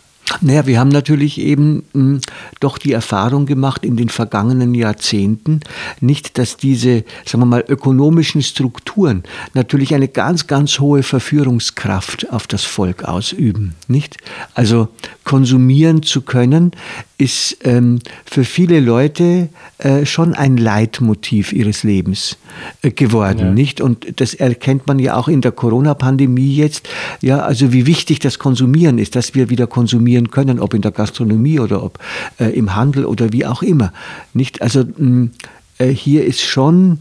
Naja, 0.41 0.67
wir 0.67 0.79
haben 0.79 0.89
natürlich 0.89 1.39
eben 1.39 1.83
mh, 1.93 1.93
hm, 1.93 2.21
doch 2.59 2.77
die 2.77 2.91
Erfahrung 2.91 3.45
gemacht 3.45 3.85
in 3.85 3.97
den 3.97 4.09
vergangenen 4.09 4.73
Jahrzehnten, 4.73 5.61
nicht, 5.99 6.37
dass 6.37 6.57
diese, 6.57 7.03
sagen 7.25 7.41
wir 7.41 7.45
mal, 7.45 7.65
ökonomischen 7.67 8.41
Strukturen 8.41 9.23
natürlich 9.53 9.93
eine 9.93 10.07
ganz, 10.07 10.47
ganz 10.47 10.79
hohe 10.79 11.03
Verführungskraft 11.03 12.31
auf 12.31 12.47
das 12.47 12.63
Volk 12.63 13.03
ausüben, 13.03 13.75
nicht? 13.87 14.17
Also 14.53 14.89
konsumieren 15.23 16.03
zu 16.03 16.21
können, 16.21 16.71
ist 17.19 17.57
ähm, 17.65 17.99
für 18.25 18.45
viele 18.45 18.79
Leute 18.79 19.49
äh, 19.77 20.05
schon 20.05 20.33
ein 20.33 20.55
Leitmotiv 20.55 21.51
ihres 21.51 21.83
Lebens 21.83 22.37
äh, 22.81 22.91
geworden, 22.91 23.39
ja. 23.39 23.51
nicht? 23.51 23.81
Und 23.81 24.21
das 24.21 24.33
erkennt 24.33 24.87
man 24.87 24.99
ja 24.99 25.17
auch 25.17 25.27
in 25.27 25.41
der 25.41 25.51
Corona-Pandemie 25.51 26.55
jetzt, 26.55 26.87
ja, 27.21 27.39
also 27.39 27.73
wie 27.73 27.85
wichtig 27.85 28.19
das 28.19 28.39
Konsumieren 28.39 28.97
ist, 28.97 29.17
dass 29.17 29.35
wir 29.35 29.49
wieder 29.49 29.67
konsumieren 29.67 30.31
können, 30.31 30.59
ob 30.59 30.73
in 30.73 30.81
der 30.81 30.91
Gastronomie 30.91 31.59
oder 31.59 31.83
ob 31.83 31.99
äh, 32.39 32.45
im 32.57 32.73
Handel 32.75 33.05
oder 33.05 33.33
wie 33.33 33.45
auch 33.45 33.61
immer, 33.61 33.91
nicht? 34.33 34.61
Also 34.61 34.85
mh, 34.85 34.93
hm, 34.97 35.31
äh, 35.77 35.87
hier 35.89 36.23
ist 36.23 36.41
schon 36.41 36.99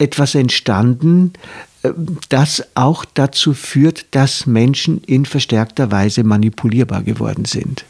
etwas 0.00 0.34
entstanden, 0.34 1.34
äh, 1.84 1.92
das 2.30 2.64
auch 2.74 3.04
dazu 3.04 3.54
führt, 3.54 4.06
dass 4.10 4.46
Menschen 4.46 5.04
in 5.04 5.24
verstärkter 5.24 5.92
Weise 5.92 6.24
manipulierbar 6.24 7.04
geworden 7.04 7.44
sind. 7.44 7.84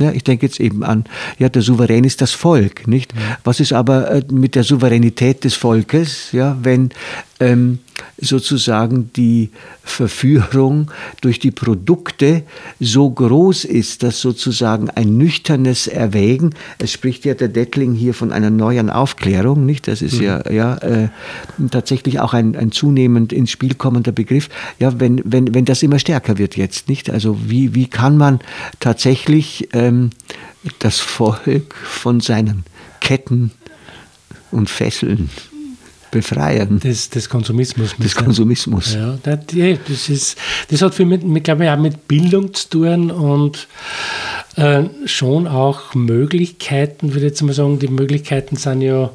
Ja, 0.00 0.10
ich 0.10 0.24
denke 0.24 0.46
jetzt 0.46 0.58
eben 0.58 0.82
an, 0.82 1.04
ja, 1.38 1.48
der 1.48 1.62
Souverän 1.62 2.02
ist 2.02 2.20
das 2.20 2.32
Volk, 2.32 2.88
nicht? 2.88 3.14
Was 3.44 3.60
ist 3.60 3.72
aber 3.72 4.10
äh, 4.10 4.22
mit 4.28 4.56
der 4.56 4.64
Souveränität 4.64 5.44
des 5.44 5.54
Volkes, 5.54 6.32
ja, 6.32 6.56
wenn 6.60 6.90
ähm, 7.40 7.80
sozusagen 8.18 9.10
die 9.16 9.50
Verführung 9.82 10.90
durch 11.20 11.38
die 11.38 11.50
Produkte 11.50 12.42
so 12.80 13.10
groß 13.10 13.64
ist, 13.64 14.02
dass 14.02 14.20
sozusagen 14.20 14.90
ein 14.90 15.16
nüchternes 15.16 15.86
Erwägen, 15.86 16.54
es 16.78 16.92
spricht 16.92 17.24
ja 17.24 17.34
der 17.34 17.48
Dettling 17.48 17.94
hier 17.94 18.14
von 18.14 18.32
einer 18.32 18.50
neuen 18.50 18.90
Aufklärung, 18.90 19.66
nicht? 19.66 19.88
Das 19.88 20.00
ist 20.00 20.18
mhm. 20.18 20.24
ja, 20.24 20.50
ja 20.50 20.76
äh, 20.78 21.08
tatsächlich 21.70 22.20
auch 22.20 22.34
ein, 22.34 22.56
ein 22.56 22.72
zunehmend 22.72 23.32
ins 23.32 23.50
Spiel 23.50 23.74
kommender 23.74 24.12
Begriff. 24.12 24.48
Ja, 24.78 24.98
wenn, 25.00 25.20
wenn, 25.24 25.54
wenn 25.54 25.64
das 25.64 25.82
immer 25.82 25.98
stärker 25.98 26.38
wird 26.38 26.56
jetzt, 26.56 26.88
nicht? 26.88 27.10
Also 27.10 27.38
wie, 27.46 27.74
wie 27.74 27.86
kann 27.86 28.16
man 28.16 28.40
tatsächlich 28.80 29.68
ähm, 29.72 30.10
das 30.78 31.00
Volk 31.00 31.74
von 31.74 32.20
seinen 32.20 32.64
Ketten 33.00 33.50
und 34.50 34.70
Fesseln 34.70 35.30
befreien. 36.14 36.78
Des, 36.78 37.10
des 37.10 37.28
Konsumismus. 37.28 37.96
Des 37.98 38.14
Konsumismus. 38.14 38.94
Ja, 38.94 39.18
das, 39.22 40.08
ist, 40.08 40.38
das 40.70 40.80
hat 40.80 40.94
viel 40.94 41.06
mit, 41.06 41.24
mit, 41.24 41.44
glaube 41.44 41.64
ich, 41.64 41.70
auch 41.70 41.76
mit 41.76 42.06
Bildung 42.06 42.54
zu 42.54 42.70
tun 42.70 43.10
und 43.10 43.66
äh, 44.54 44.84
schon 45.06 45.48
auch 45.48 45.94
Möglichkeiten, 45.94 47.08
würde 47.08 47.26
ich 47.26 47.32
jetzt 47.32 47.42
mal 47.42 47.52
sagen, 47.52 47.80
die 47.80 47.88
Möglichkeiten 47.88 48.56
sind 48.56 48.82
ja 48.82 49.10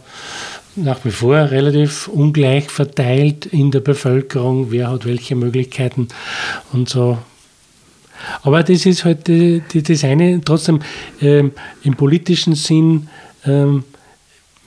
nach 0.76 1.04
wie 1.06 1.12
vor 1.12 1.38
relativ 1.38 2.10
ungleich 2.10 2.70
verteilt 2.70 3.46
in 3.46 3.72
der 3.72 3.80
Bevölkerung, 3.80 4.72
wer 4.72 4.90
hat 4.90 5.06
welche 5.06 5.36
Möglichkeiten 5.36 6.10
und 6.74 6.90
so. 6.90 7.18
Aber 8.44 8.64
das 8.64 8.86
ist 8.86 9.06
halt 9.06 9.28
die, 9.28 9.62
die, 9.72 9.82
das 9.82 10.04
eine, 10.04 10.42
trotzdem 10.44 10.82
äh, 11.22 11.44
im 11.84 11.96
politischen 11.96 12.56
Sinn 12.56 13.08
ähm, 13.46 13.86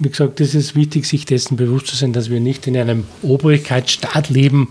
wie 0.02 0.08
gesagt, 0.08 0.40
es 0.40 0.54
ist 0.54 0.74
wichtig, 0.74 1.06
sich 1.06 1.24
dessen 1.26 1.56
bewusst 1.56 1.86
zu 1.86 1.96
sein, 1.96 2.12
dass 2.12 2.28
wir 2.28 2.40
nicht 2.40 2.66
in 2.66 2.76
einem 2.76 3.04
Obrigkeitsstaat 3.22 4.30
leben, 4.30 4.68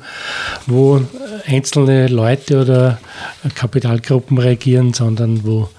wo 0.68 1.02
einzelne 1.46 2.08
Leute 2.08 2.62
oder 2.62 3.00
Kapitalgruppen 3.56 4.38
regieren, 4.38 4.94
sondern 4.94 5.46
wo 5.46 5.70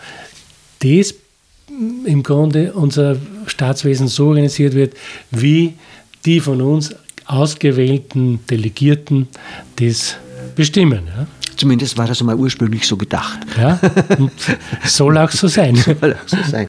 das 0.80 1.14
im 2.04 2.22
Grunde 2.22 2.72
unser 2.72 3.16
Staatswesen 3.46 4.08
so 4.08 4.28
organisiert 4.28 4.74
wird, 4.74 4.94
wie 5.30 5.74
die 6.24 6.40
von 6.40 6.62
uns 6.62 6.94
ausgewählten 7.26 8.40
Delegierten 8.50 9.28
das 9.76 10.16
bestimmen. 10.54 11.02
Ja. 11.06 11.26
Zumindest 11.56 11.98
war 11.98 12.06
das 12.06 12.20
einmal 12.20 12.36
ursprünglich 12.36 12.86
so 12.86 12.96
gedacht. 12.96 13.40
Ja, 13.56 13.78
und 14.18 14.32
soll 14.84 15.18
auch 15.18 15.30
so 15.30 15.48
sein. 15.48 15.76
soll 15.76 16.14
auch 16.14 16.28
so 16.28 16.38
sein. 16.50 16.66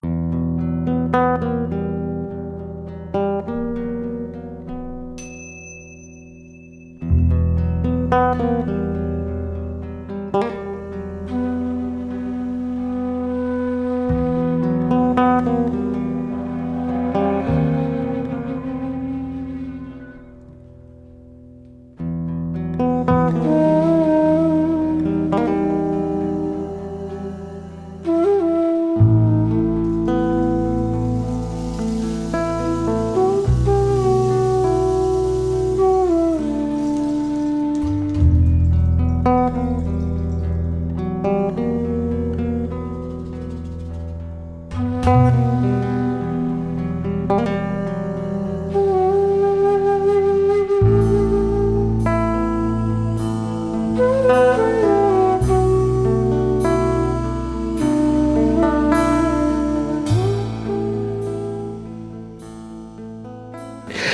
Música 44.76 45.34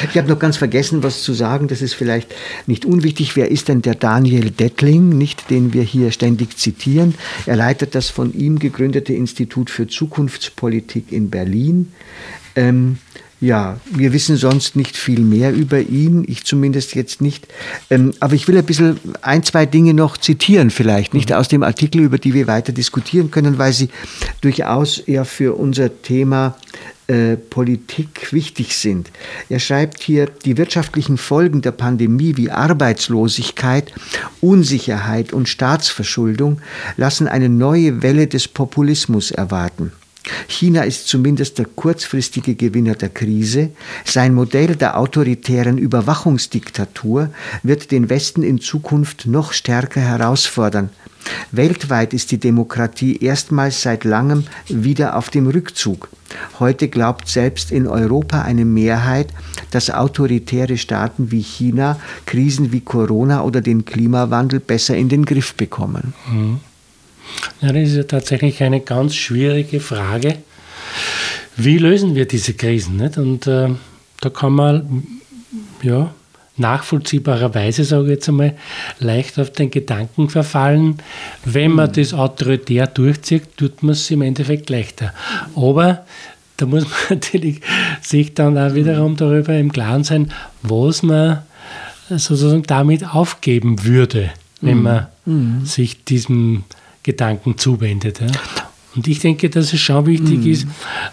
Ich 0.10 0.18
habe 0.18 0.28
noch 0.28 0.40
ganz 0.40 0.58
vergessen, 0.58 1.04
was 1.04 1.24
zu 1.24 1.34
sagen. 1.34 1.68
Das 1.68 1.82
ist 1.82 1.94
vielleicht 1.94 2.34
nicht 2.68 2.86
unwichtig. 2.86 3.36
Wer 3.36 3.52
ist 3.52 3.68
denn 3.68 3.82
der 3.82 3.96
Daniel 3.96 4.50
Dettling, 4.50 5.10
nicht 5.10 5.50
den 5.50 5.74
wir 5.74 5.84
hier 5.84 6.12
ständig 6.12 6.58
zitieren? 6.58 7.16
Er 7.46 7.56
leitet 7.56 7.96
das 7.96 8.10
von 8.10 8.34
ihm 8.34 8.60
gegründete 8.60 9.14
Institut 9.14 9.70
für 9.70 9.88
Zukunftspolitik 9.88 11.12
in 11.12 11.30
Berlin. 11.30 11.92
Ähm, 12.56 12.98
ja, 13.42 13.80
wir 13.90 14.12
wissen 14.12 14.36
sonst 14.36 14.76
nicht 14.76 14.98
viel 14.98 15.22
mehr 15.22 15.54
über 15.54 15.80
ihn, 15.80 16.26
ich 16.28 16.44
zumindest 16.44 16.94
jetzt 16.96 17.22
nicht. 17.22 17.48
Ähm, 17.90 18.14
aber 18.20 18.34
ich 18.34 18.48
will 18.50 18.58
ein 18.58 18.66
bisschen 18.66 19.00
ein, 19.22 19.44
zwei 19.44 19.66
Dinge 19.66 19.94
noch 19.94 20.18
zitieren, 20.18 20.72
vielleicht, 20.72 21.14
nicht 21.14 21.30
mhm. 21.30 21.36
aus 21.36 21.48
dem 21.48 21.64
Artikel, 21.64 22.02
über 22.02 22.18
die 22.18 22.34
wir 22.34 22.48
weiter 22.48 22.74
diskutieren 22.74 23.32
können, 23.32 23.58
weil 23.58 23.72
sie 23.72 23.90
durchaus 24.42 24.98
eher 24.98 25.24
für 25.24 25.58
unser 25.58 26.02
Thema 26.02 26.58
äh, 27.10 27.38
Politik 27.38 28.32
wichtig 28.32 28.76
sind. 28.76 29.12
Er 29.50 29.60
schreibt 29.60 30.02
hier, 30.02 30.28
die 30.46 30.58
wirtschaftlichen 30.58 31.18
Folgen 31.18 31.62
der 31.62 31.72
Pandemie 31.72 32.38
wie 32.38 32.52
Arbeitslosigkeit, 32.52 33.92
Unsicherheit 34.42 35.34
und 35.34 35.50
Staatsverschuldung 35.50 36.62
lassen 36.98 37.28
eine 37.28 37.50
neue 37.50 38.04
Welle 38.04 38.28
des 38.28 38.48
Populismus 38.48 39.32
erwarten. 39.32 39.92
China 40.48 40.84
ist 40.84 41.08
zumindest 41.08 41.58
der 41.58 41.66
kurzfristige 41.66 42.56
Gewinner 42.56 42.96
der 42.96 43.10
Krise. 43.10 43.72
Sein 44.06 44.34
Modell 44.34 44.76
der 44.76 44.98
autoritären 44.98 45.78
Überwachungsdiktatur 45.78 47.30
wird 47.64 47.92
den 47.92 48.10
Westen 48.10 48.44
in 48.44 48.60
Zukunft 48.60 49.26
noch 49.26 49.54
stärker 49.54 50.02
herausfordern. 50.02 50.90
Weltweit 51.52 52.14
ist 52.14 52.32
die 52.32 52.40
Demokratie 52.40 53.18
erstmals 53.18 53.82
seit 53.82 54.04
langem 54.04 54.46
wieder 54.68 55.18
auf 55.18 55.30
dem 55.30 55.48
Rückzug. 55.48 56.10
Heute 56.60 56.88
glaubt 56.88 57.28
selbst 57.28 57.72
in 57.72 57.88
Europa 57.88 58.42
eine 58.42 58.66
Mehrheit, 58.66 59.34
dass 59.72 59.90
autoritäre 59.90 60.78
Staaten 60.78 61.32
wie 61.32 61.42
China 61.42 62.00
Krisen 62.26 62.72
wie 62.72 62.82
Corona 62.82 63.44
oder 63.44 63.62
den 63.62 63.86
Klimawandel 63.86 64.60
besser 64.60 64.96
in 64.96 65.10
den 65.10 65.26
Griff 65.26 65.56
bekommen. 65.56 66.14
Mhm. 66.32 66.60
Ja, 67.62 67.74
das 67.74 67.90
ist 67.90 67.96
ja 67.96 68.04
tatsächlich 68.04 68.62
eine 68.64 68.80
ganz 68.80 69.16
schwierige 69.16 69.80
Frage. 69.80 70.38
Wie 71.58 71.78
lösen 71.78 72.16
wir 72.16 72.26
diese 72.26 72.54
Krisen? 72.54 72.98
Nicht? 72.98 73.18
Und 73.18 73.48
äh, 73.48 73.70
da 74.22 74.30
kann 74.30 74.54
man 74.54 75.04
ja, 75.82 76.14
nachvollziehbarerweise, 76.58 77.84
sage 77.84 78.06
ich 78.06 78.10
jetzt 78.12 78.30
einmal, 78.30 78.56
leicht 79.00 79.40
auf 79.40 79.52
den 79.52 79.72
Gedanken 79.72 80.30
verfallen, 80.30 80.98
wenn 81.46 81.72
man 81.72 81.92
das 81.92 82.14
autoritär 82.14 82.88
durchzieht, 82.88 83.58
tut 83.58 83.82
man 83.84 83.94
es 83.94 84.10
im 84.12 84.22
Endeffekt 84.22 84.70
leichter. 84.70 85.14
Aber 85.56 86.06
da 86.58 86.66
muss 86.66 86.84
man 86.84 86.94
natürlich 87.10 87.62
sich 88.02 88.34
dann 88.34 88.58
auch 88.58 88.74
wiederum 88.74 89.16
darüber 89.16 89.58
im 89.58 89.72
Klaren 89.72 90.04
sein, 90.04 90.32
was 90.62 91.04
man 91.04 91.40
sozusagen 92.10 92.64
damit 92.64 93.08
aufgeben 93.08 93.84
würde, 93.84 94.32
wenn 94.62 94.78
mhm. 94.78 94.84
man 94.84 95.08
mhm. 95.26 95.66
sich 95.66 96.04
diesem 96.04 96.64
Gedanken 97.04 97.58
zuwendet. 97.58 98.22
Ja. 98.22 98.28
Und 98.96 99.08
ich 99.08 99.20
denke, 99.20 99.50
dass 99.50 99.74
es 99.74 99.80
schon 99.80 100.06
wichtig 100.06 100.40
mhm. 100.40 100.52
ist, 100.52 100.68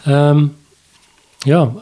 ähm, 0.07 0.51
ja, 1.45 1.75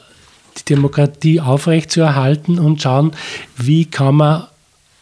die 0.58 0.64
Demokratie 0.64 1.40
aufrechtzuerhalten 1.40 2.58
und 2.58 2.82
schauen, 2.82 3.12
wie 3.56 3.86
kann 3.86 4.16
man 4.16 4.44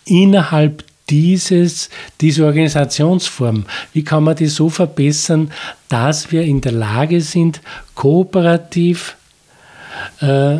innerhalb 0.04 0.84
dieses, 1.10 1.90
diese 2.20 2.46
Organisationsform, 2.46 3.64
wie 3.92 4.04
kann 4.04 4.24
man 4.24 4.36
die 4.36 4.46
so 4.46 4.70
verbessern, 4.70 5.50
dass 5.88 6.32
wir 6.32 6.42
in 6.42 6.60
der 6.60 6.72
Lage 6.72 7.20
sind, 7.20 7.60
kooperativ 7.94 9.16
äh, 10.20 10.58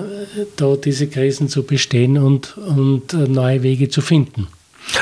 da 0.57 0.77
diese 0.77 1.07
Krisen 1.09 1.49
zu 1.49 1.63
bestehen 1.63 2.19
und, 2.19 2.57
und 2.59 3.13
äh, 3.15 3.29
neue 3.29 3.63
Wege 3.63 3.89
zu 3.89 4.01
finden. 4.01 4.49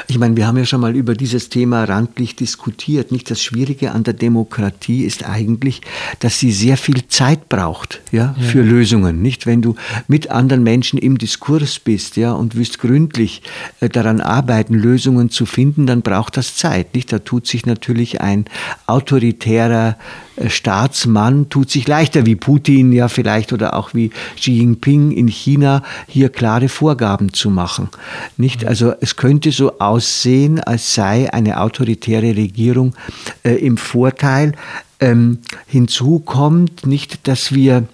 Ich 0.08 0.18
meine, 0.18 0.36
wir 0.36 0.46
haben 0.46 0.56
ja 0.56 0.64
schon 0.64 0.80
mal 0.80 0.94
über 0.94 1.14
dieses 1.14 1.48
Thema 1.48 1.84
randlich 1.84 2.36
diskutiert. 2.36 3.12
Nicht 3.12 3.30
das 3.30 3.42
Schwierige 3.42 3.92
an 3.92 4.04
der 4.04 4.14
Demokratie 4.14 5.04
ist 5.04 5.24
eigentlich, 5.24 5.80
dass 6.18 6.38
sie 6.38 6.52
sehr 6.52 6.76
viel 6.76 7.06
Zeit 7.08 7.48
braucht, 7.48 8.00
ja, 8.12 8.34
ja. 8.38 8.44
für 8.44 8.62
Lösungen. 8.62 9.22
Nicht, 9.22 9.46
wenn 9.46 9.62
du 9.62 9.74
mit 10.08 10.30
anderen 10.30 10.62
Menschen 10.62 10.98
im 10.98 11.18
Diskurs 11.18 11.78
bist, 11.78 12.16
ja, 12.16 12.32
und 12.32 12.56
wirst 12.56 12.78
gründlich 12.78 13.42
äh, 13.80 13.88
daran 13.88 14.20
arbeiten, 14.20 14.74
Lösungen 14.74 15.30
zu 15.30 15.46
finden, 15.46 15.86
dann 15.86 16.02
braucht 16.02 16.36
das 16.36 16.56
Zeit. 16.56 16.94
Nicht, 16.94 17.12
da 17.12 17.18
tut 17.18 17.46
sich 17.46 17.66
natürlich 17.66 18.20
ein 18.20 18.44
autoritärer 18.86 19.96
äh, 20.40 20.50
Staatsmann 20.50 21.48
tut 21.48 21.70
sich 21.70 21.86
leichter 21.86 22.26
wie 22.26 22.36
Putin 22.36 22.92
ja 22.92 23.08
vielleicht 23.08 23.52
oder 23.52 23.74
auch 23.74 23.94
wie 23.94 24.10
Xi 24.36 24.52
Jinping 24.52 25.12
in 25.12 25.28
China 25.28 25.82
hier 26.08 26.28
klare 26.28 26.68
Vorgaben 26.68 27.32
zu 27.32 27.50
machen. 27.50 27.88
Nicht? 28.36 28.64
Also 28.64 28.94
es 29.00 29.16
könnte 29.16 29.52
so 29.52 29.69
aussehen, 29.78 30.60
als 30.60 30.94
sei 30.94 31.32
eine 31.32 31.60
autoritäre 31.60 32.36
Regierung 32.36 32.94
äh, 33.42 33.52
im 33.54 33.76
Vorteil. 33.76 34.52
Ähm, 35.00 35.38
hinzu 35.66 36.20
kommt 36.20 36.86
nicht, 36.86 37.26
dass 37.26 37.52
wir 37.52 37.84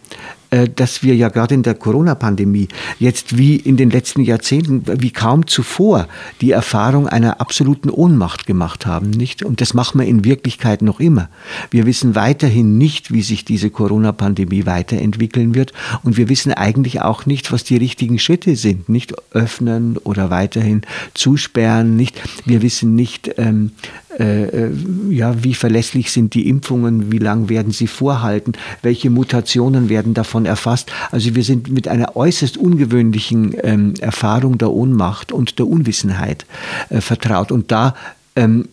dass 0.74 1.02
wir 1.02 1.14
ja 1.14 1.28
gerade 1.28 1.54
in 1.54 1.62
der 1.62 1.74
Corona-Pandemie 1.74 2.68
jetzt 2.98 3.36
wie 3.36 3.56
in 3.56 3.76
den 3.76 3.90
letzten 3.90 4.22
Jahrzehnten, 4.22 4.84
wie 5.00 5.10
kaum 5.10 5.46
zuvor, 5.46 6.08
die 6.40 6.52
Erfahrung 6.52 7.08
einer 7.08 7.40
absoluten 7.40 7.90
Ohnmacht 7.90 8.46
gemacht 8.46 8.86
haben, 8.86 9.10
nicht? 9.10 9.42
Und 9.42 9.60
das 9.60 9.74
machen 9.74 10.00
wir 10.00 10.06
in 10.06 10.24
Wirklichkeit 10.24 10.82
noch 10.82 11.00
immer. 11.00 11.28
Wir 11.70 11.86
wissen 11.86 12.14
weiterhin 12.14 12.78
nicht, 12.78 13.12
wie 13.12 13.22
sich 13.22 13.44
diese 13.44 13.70
Corona-Pandemie 13.70 14.66
weiterentwickeln 14.66 15.54
wird. 15.54 15.72
Und 16.02 16.16
wir 16.16 16.28
wissen 16.28 16.52
eigentlich 16.52 17.02
auch 17.02 17.26
nicht, 17.26 17.52
was 17.52 17.64
die 17.64 17.76
richtigen 17.76 18.18
Schritte 18.18 18.56
sind. 18.56 18.88
Nicht 18.88 19.14
öffnen 19.32 19.96
oder 19.98 20.30
weiterhin 20.30 20.82
zusperren, 21.14 21.96
nicht? 21.96 22.20
Wir 22.44 22.62
wissen 22.62 22.94
nicht, 22.94 23.34
ähm, 23.38 23.72
äh, 24.18 24.44
äh, 24.44 24.70
ja, 25.10 25.44
wie 25.44 25.54
verlässlich 25.54 26.10
sind 26.10 26.34
die 26.34 26.48
Impfungen, 26.48 27.12
wie 27.12 27.18
lang 27.18 27.48
werden 27.48 27.72
sie 27.72 27.86
vorhalten, 27.86 28.52
welche 28.82 29.10
Mutationen 29.10 29.88
werden 29.88 30.14
davon 30.14 30.46
erfasst. 30.46 30.90
Also 31.10 31.34
wir 31.34 31.44
sind 31.44 31.70
mit 31.70 31.86
einer 31.88 32.16
äußerst 32.16 32.56
ungewöhnlichen 32.56 33.54
ähm, 33.62 33.94
Erfahrung 34.00 34.58
der 34.58 34.70
Ohnmacht 34.70 35.32
und 35.32 35.58
der 35.58 35.66
Unwissenheit 35.66 36.46
äh, 36.88 37.00
vertraut. 37.00 37.52
Und 37.52 37.70
da 37.70 37.94
ähm, 38.36 38.62
äh, 38.62 38.68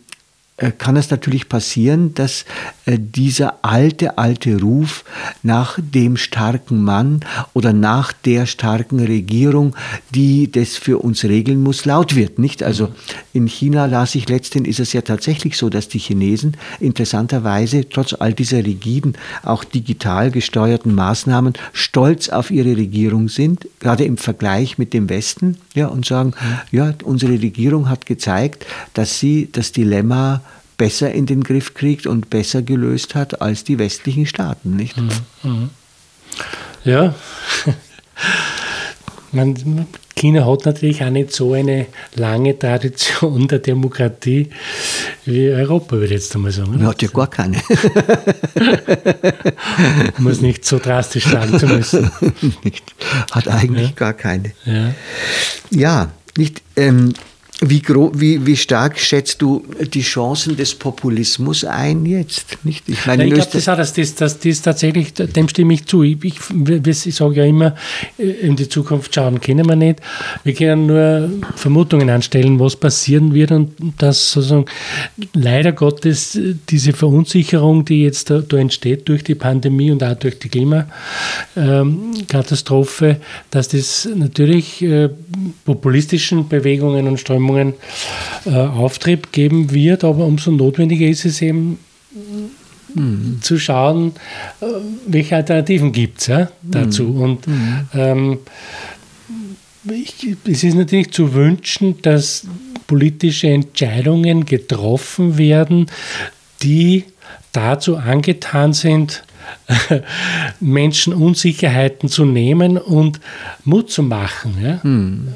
kann 0.78 0.96
es 0.98 1.10
natürlich 1.10 1.50
passieren, 1.50 2.14
dass 2.14 2.46
äh, 2.86 3.00
dieser 3.00 3.66
alte, 3.66 4.20
alte 4.20 4.62
Ruf 4.62 5.04
nach 5.42 5.80
dem 5.82 6.16
starken 6.16 6.84
Mann 6.84 7.22
oder 7.54 7.74
nach 7.74 8.14
der 8.14 8.46
starken 8.46 9.00
Regierung, 9.00 9.76
die 10.14 10.52
das 10.52 10.78
für 10.78 11.00
uns 11.00 11.24
regeln 11.24 11.62
muss, 11.62 11.86
laut 11.86 12.16
wird. 12.16 12.38
Nicht? 12.38 12.62
Also 12.62 12.90
in 13.34 13.48
China 13.48 13.88
las 13.88 14.14
ich 14.14 14.30
letztendlich, 14.30 14.74
ist 14.74 14.80
es 14.80 14.94
ja 14.94 15.02
tatsächlich 15.02 15.58
so, 15.58 15.70
dass 15.70 15.88
die 15.88 15.98
Chinesen 15.98 16.56
interessanterweise 16.80 17.90
trotz 17.90 18.14
all 18.14 18.34
dieser 18.34 18.64
rigiden, 18.64 19.16
auch 19.42 19.64
digital 19.64 20.30
gesteuerten 20.30 20.94
Maßnahmen 20.94 21.54
stolz 21.74 22.30
auf 22.30 22.52
ihre 22.52 22.78
Regierung 22.78 23.28
sind, 23.28 23.68
gerade 23.80 24.06
im 24.06 24.18
Vergleich 24.18 24.78
mit 24.78 24.94
dem 24.94 25.10
Westen, 25.10 25.58
ja, 25.74 25.88
und 25.88 26.06
sagen, 26.06 26.34
ja, 26.72 26.94
unsere 27.04 27.34
Regierung 27.34 27.90
hat 27.90 28.06
gezeigt, 28.06 28.66
dass 28.94 29.20
sie 29.20 29.50
das 29.52 29.72
Dilemma 29.72 30.42
besser 30.84 31.14
in 31.14 31.26
den 31.26 31.44
Griff 31.44 31.76
kriegt 31.76 32.08
und 32.08 32.30
besser 32.30 32.62
gelöst 32.62 33.16
hat 33.16 33.42
als 33.42 33.64
die 33.64 33.80
westlichen 33.80 34.26
Staaten, 34.26 34.76
nicht? 34.76 34.98
Mhm. 34.98 35.10
mhm. 35.44 35.70
Ja. 36.84 37.16
Man, 39.32 39.88
China 40.14 40.46
hat 40.46 40.66
natürlich 40.66 41.02
auch 41.02 41.10
nicht 41.10 41.32
so 41.32 41.54
eine 41.54 41.86
lange 42.16 42.60
Tradition 42.60 43.48
der 43.48 43.60
Demokratie 43.60 44.50
wie 45.24 45.52
Europa, 45.52 45.94
würde 45.94 46.08
ich 46.08 46.12
jetzt 46.12 46.36
einmal 46.36 46.52
sagen. 46.52 46.78
Ja, 46.82 46.88
hat 46.88 47.02
ja 47.02 47.08
gar 47.08 47.30
keine. 47.30 47.62
Muss 50.18 50.42
nicht 50.42 50.66
so 50.66 50.80
drastisch 50.80 51.28
sagen 51.28 51.58
zu 51.58 51.66
müssen. 51.66 52.12
nicht. 52.66 52.84
Hat 53.32 53.48
eigentlich 53.48 53.92
ja. 53.92 53.96
gar 53.96 54.14
keine. 54.14 54.52
Ja, 54.66 54.94
ja 55.70 56.12
nicht. 56.38 56.62
Ähm, 56.76 57.14
wie, 57.70 57.82
wie, 58.14 58.46
wie, 58.46 58.58
stark 58.58 59.00
schätzt 59.00 59.42
du 59.42 59.64
die 59.94 60.02
Chancen 60.02 60.58
des 60.58 60.76
Populismus 60.76 61.64
ein 61.64 62.06
jetzt? 62.06 62.58
Nicht? 62.64 62.84
Ich, 62.88 63.06
meine, 63.06 63.24
ja, 63.24 63.30
ich 63.30 63.36
glaube, 63.36 63.50
das, 63.54 63.66
das, 63.66 63.94
das, 63.94 64.16
das, 64.16 64.40
das 64.40 64.62
tatsächlich, 64.62 65.14
dem 65.14 65.48
stimme 65.48 65.74
ich 65.74 65.86
zu. 65.86 66.04
Ich, 66.04 66.24
ich, 66.24 66.36
ich 67.06 67.16
sage 67.16 67.36
ja 67.36 67.46
immer, 67.46 67.76
äh, 68.18 68.24
in 68.24 68.56
die 68.56 68.68
Zukunft 68.68 69.14
schauen 69.16 69.40
können 69.40 69.68
wir 69.68 69.76
nicht. 69.76 70.00
Wir 70.44 70.54
können 70.54 70.88
nur 70.88 71.30
Vermutungen 71.56 72.10
anstellen, 72.10 72.60
was 72.60 72.76
passieren 72.76 73.34
wird 73.34 73.52
und 73.52 73.72
dass 73.98 74.32
sozusagen 74.32 74.66
leider 75.34 75.72
Gottes 75.72 76.38
diese 76.70 76.94
Verunsicherung, 76.94 77.86
die 77.86 78.04
jetzt 78.04 78.30
da, 78.30 78.40
da 78.40 78.58
entsteht 78.58 79.08
durch 79.08 79.24
die 79.24 79.36
Pandemie 79.36 79.92
und 79.92 80.04
auch 80.04 80.16
durch 80.16 80.40
die 80.40 80.50
Klimakatastrophe, 80.50 83.18
dass 83.52 83.70
das 83.70 84.10
natürlich 84.14 84.82
äh, 84.82 85.10
populistischen 85.66 86.48
Bewegungen 86.48 87.08
und 87.08 87.20
Strömungen 87.20 87.53
Strömungen 87.54 87.74
äh, 88.46 88.50
Auftrieb 88.50 89.32
geben 89.32 89.72
wird, 89.72 90.04
aber 90.04 90.26
umso 90.26 90.52
notwendiger 90.52 91.06
ist 91.06 91.26
es 91.26 91.42
eben, 91.42 91.80
mhm. 92.94 93.40
zu 93.42 93.58
schauen, 93.58 94.14
äh, 94.62 94.66
welche 95.08 95.36
Alternativen 95.36 95.92
gibt 95.92 96.22
es 96.22 96.28
ja, 96.28 96.50
dazu. 96.62 97.04
Mhm. 97.04 97.22
Und 97.22 97.48
mhm. 97.48 97.88
ähm, 97.94 98.38
es 100.46 100.64
ist 100.64 100.76
natürlich 100.76 101.12
zu 101.12 101.34
wünschen, 101.34 102.02
dass 102.02 102.48
politische 102.88 103.48
Entscheidungen 103.48 104.46
getroffen 104.46 105.38
werden, 105.38 105.88
die 106.62 107.04
dazu 107.52 107.98
angetan 107.98 108.74
sind, 108.74 109.24
Menschen 110.62 111.14
Unsicherheiten 111.14 112.08
zu 112.08 112.24
nehmen 112.24 112.78
und 112.78 113.20
Mut 113.66 113.92
zu 113.92 114.04
machen. 114.04 114.56
Ja? 114.62 114.82
Hm. 114.84 115.28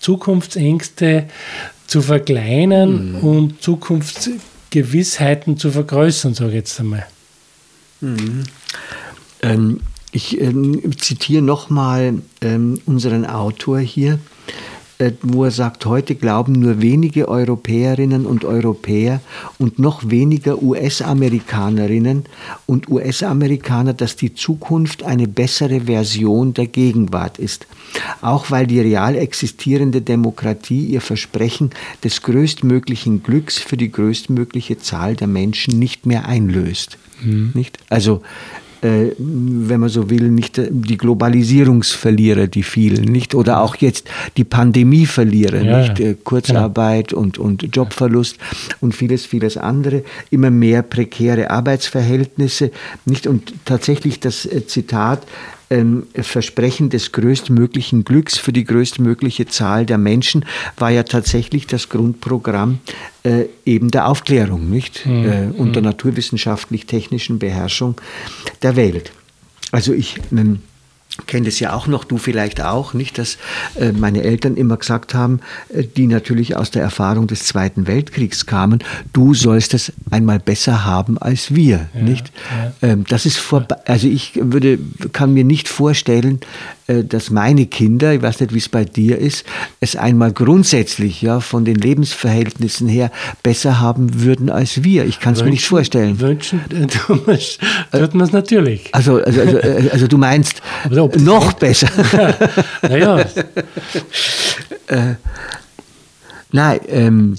Zukunftsängste 0.00 1.28
zu 1.86 2.02
verkleinern 2.02 3.20
hm. 3.20 3.24
und 3.24 3.62
Zukunftsgewissheiten 3.62 5.56
zu 5.56 5.70
vergrößern, 5.70 6.34
sage 6.34 6.50
ich 6.50 6.56
jetzt 6.56 6.80
einmal. 6.80 7.06
Hm. 8.00 8.44
Ähm, 9.42 9.80
ich 10.12 10.40
ähm, 10.40 10.98
zitiere 10.98 11.42
nochmal 11.42 12.14
ähm, 12.40 12.80
unseren 12.86 13.24
Autor 13.26 13.78
hier. 13.78 14.18
Äh, 15.00 15.12
wo 15.22 15.44
er 15.44 15.50
sagt, 15.50 15.86
heute 15.86 16.14
glauben 16.14 16.52
nur 16.52 16.82
wenige 16.82 17.26
Europäerinnen 17.26 18.26
und 18.26 18.44
Europäer 18.44 19.20
und 19.58 19.78
noch 19.78 20.10
weniger 20.10 20.62
US-Amerikanerinnen 20.62 22.24
und 22.66 22.90
US-Amerikaner, 22.90 23.94
dass 23.94 24.16
die 24.16 24.34
Zukunft 24.34 25.02
eine 25.02 25.26
bessere 25.26 25.82
Version 25.82 26.52
der 26.52 26.66
Gegenwart 26.66 27.38
ist. 27.38 27.66
Auch 28.20 28.50
weil 28.50 28.66
die 28.66 28.80
real 28.80 29.16
existierende 29.16 30.02
Demokratie 30.02 30.84
ihr 30.84 31.00
Versprechen 31.00 31.70
des 32.04 32.20
größtmöglichen 32.20 33.22
Glücks 33.22 33.56
für 33.56 33.78
die 33.78 33.90
größtmögliche 33.90 34.78
Zahl 34.78 35.16
der 35.16 35.28
Menschen 35.28 35.78
nicht 35.78 36.04
mehr 36.04 36.26
einlöst. 36.26 36.98
Mhm. 37.22 37.52
Nicht? 37.54 37.78
Also 37.88 38.20
wenn 38.82 39.80
man 39.80 39.88
so 39.88 40.08
will, 40.08 40.30
nicht 40.30 40.60
die 40.68 40.96
Globalisierungsverlierer, 40.96 42.46
die 42.46 42.62
vielen, 42.62 43.04
nicht? 43.04 43.34
Oder 43.34 43.60
auch 43.60 43.76
jetzt 43.76 44.08
die 44.36 44.44
Pandemieverlierer, 44.44 45.62
ja, 45.62 45.80
nicht? 45.80 46.00
Äh, 46.00 46.16
Kurzarbeit 46.22 47.08
genau. 47.08 47.22
und, 47.22 47.38
und 47.38 47.76
Jobverlust 47.76 48.38
und 48.80 48.94
vieles, 48.94 49.26
vieles 49.26 49.56
andere. 49.56 50.02
Immer 50.30 50.50
mehr 50.50 50.82
prekäre 50.82 51.50
Arbeitsverhältnisse, 51.50 52.70
nicht? 53.04 53.26
Und 53.26 53.52
tatsächlich 53.64 54.20
das 54.20 54.46
äh, 54.46 54.66
Zitat, 54.66 55.26
ähm, 55.70 56.06
Versprechen 56.14 56.90
des 56.90 57.12
größtmöglichen 57.12 58.04
Glücks 58.04 58.38
für 58.38 58.52
die 58.52 58.64
größtmögliche 58.64 59.46
Zahl 59.46 59.86
der 59.86 59.98
Menschen 59.98 60.44
war 60.76 60.90
ja 60.90 61.04
tatsächlich 61.04 61.66
das 61.66 61.88
Grundprogramm 61.88 62.80
äh, 63.22 63.44
eben 63.64 63.90
der 63.90 64.08
Aufklärung, 64.08 64.68
nicht? 64.68 65.06
Mhm. 65.06 65.24
Äh, 65.24 65.48
unter 65.56 65.80
mhm. 65.80 65.86
naturwissenschaftlich-technischen 65.86 67.38
Beherrschung 67.38 68.00
der 68.62 68.76
Welt. 68.76 69.12
Also 69.72 69.92
ich 69.92 70.16
ähm, 70.32 70.60
kenne 71.26 71.46
das 71.46 71.60
ja 71.60 71.72
auch 71.72 71.86
noch, 71.86 72.04
du 72.04 72.18
vielleicht 72.18 72.62
auch, 72.62 72.94
nicht, 72.94 73.18
dass 73.18 73.38
äh, 73.76 73.92
meine 73.92 74.22
Eltern 74.22 74.56
immer 74.56 74.76
gesagt 74.76 75.14
haben, 75.14 75.40
äh, 75.68 75.84
die 75.84 76.06
natürlich 76.06 76.56
aus 76.56 76.70
der 76.70 76.82
Erfahrung 76.82 77.26
des 77.26 77.44
Zweiten 77.44 77.86
Weltkriegs 77.86 78.46
kamen, 78.46 78.82
du 79.12 79.34
sollst 79.34 79.74
es 79.74 79.92
einmal 80.10 80.38
besser 80.38 80.84
haben 80.84 81.18
als 81.18 81.54
wir, 81.54 81.88
ja, 81.94 82.00
nicht? 82.00 82.32
Ja. 82.80 82.88
Ähm, 82.88 83.04
das 83.08 83.26
ist 83.26 83.38
vorbei, 83.38 83.76
also 83.86 84.06
ich 84.06 84.38
würde, 84.42 84.78
kann 85.12 85.32
mir 85.32 85.44
nicht 85.44 85.68
vorstellen, 85.68 86.40
äh, 86.90 87.04
dass 87.04 87.30
meine 87.30 87.66
Kinder, 87.66 88.14
ich 88.14 88.22
weiß 88.22 88.40
nicht, 88.40 88.52
wie 88.52 88.58
es 88.58 88.68
bei 88.68 88.84
dir 88.84 89.18
ist, 89.18 89.44
es 89.80 89.94
einmal 89.94 90.32
grundsätzlich 90.32 91.22
ja 91.22 91.40
von 91.40 91.64
den 91.64 91.76
Lebensverhältnissen 91.76 92.88
her 92.88 93.12
besser 93.42 93.80
haben 93.80 94.22
würden 94.22 94.50
als 94.50 94.82
wir. 94.82 95.04
Ich 95.04 95.20
kann 95.20 95.34
es 95.34 95.44
mir 95.44 95.50
nicht 95.50 95.66
vorstellen. 95.66 96.18
Wünschen 96.20 96.60
tut 96.88 98.14
man 98.14 98.24
es 98.24 98.32
natürlich. 98.32 98.88
Also, 98.92 99.22
also, 99.22 99.40
also, 99.40 99.58
also, 99.90 100.06
du 100.08 100.18
meinst 100.18 100.62
noch 101.16 101.52
besser. 101.54 101.88
naja. 102.82 103.18
äh, 104.86 105.14
nein, 106.52 106.80
ähm, 106.88 107.36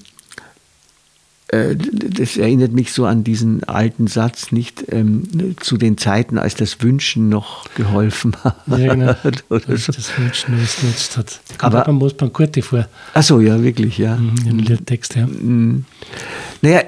äh, 1.52 1.76
das 1.76 2.38
erinnert 2.38 2.72
mich 2.72 2.94
so 2.94 3.06
an 3.06 3.26
diesen 3.26 3.66
alten 3.66 4.08
Satz, 4.08 4.54
nicht 4.54 4.86
ähm, 4.90 5.56
zu 5.60 5.78
den 5.78 5.98
Zeiten, 5.98 6.38
als 6.38 6.56
das 6.56 6.82
Wünschen 6.82 7.28
noch 7.28 7.66
geholfen 7.76 8.38
hat. 8.42 8.56
Ja, 8.68 8.94
genau. 8.94 9.16
Oder 9.50 9.78
so. 9.78 9.92
Das 9.92 10.18
Wünschen 10.18 10.58
es 10.64 10.82
nutzt 10.82 11.18
hat. 11.18 11.42
Kommt 11.58 11.76
Aber 11.76 11.84
man 11.88 11.98
muss 11.98 12.14
beim 12.14 12.32
Kurti 12.32 12.62
vor. 12.62 12.88
Ach 13.14 13.24
so, 13.24 13.42
ja, 13.42 13.62
wirklich, 13.62 13.98
ja. 13.98 14.16
Mhm, 14.16 14.62
Im. 14.62 14.86
Text, 14.86 15.16
ja. 15.16 15.28
Mhm. 15.28 15.84
Naja, 16.62 16.84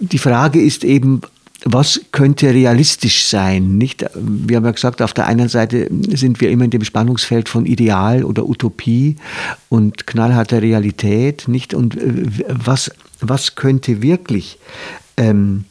die 0.00 0.18
Frage 0.18 0.60
ist 0.60 0.82
eben, 0.82 1.20
was 1.64 2.00
könnte 2.12 2.54
realistisch 2.54 3.24
sein? 3.26 3.78
Nicht? 3.78 4.02
Wir 4.14 4.56
haben 4.56 4.64
ja 4.64 4.70
gesagt, 4.70 5.02
auf 5.02 5.12
der 5.12 5.26
einen 5.26 5.48
Seite 5.48 5.88
sind 5.90 6.40
wir 6.40 6.50
immer 6.50 6.64
in 6.64 6.70
dem 6.70 6.84
Spannungsfeld 6.84 7.48
von 7.48 7.66
Ideal 7.66 8.24
oder 8.24 8.48
Utopie 8.48 9.16
und 9.68 10.06
knallharter 10.06 10.62
Realität. 10.62 11.48
Nicht? 11.48 11.74
Und 11.74 11.96
äh, 11.96 12.26
was, 12.48 12.92
was 13.20 13.56
könnte 13.56 14.02
wirklich 14.02 14.58
ähm, 15.16 15.64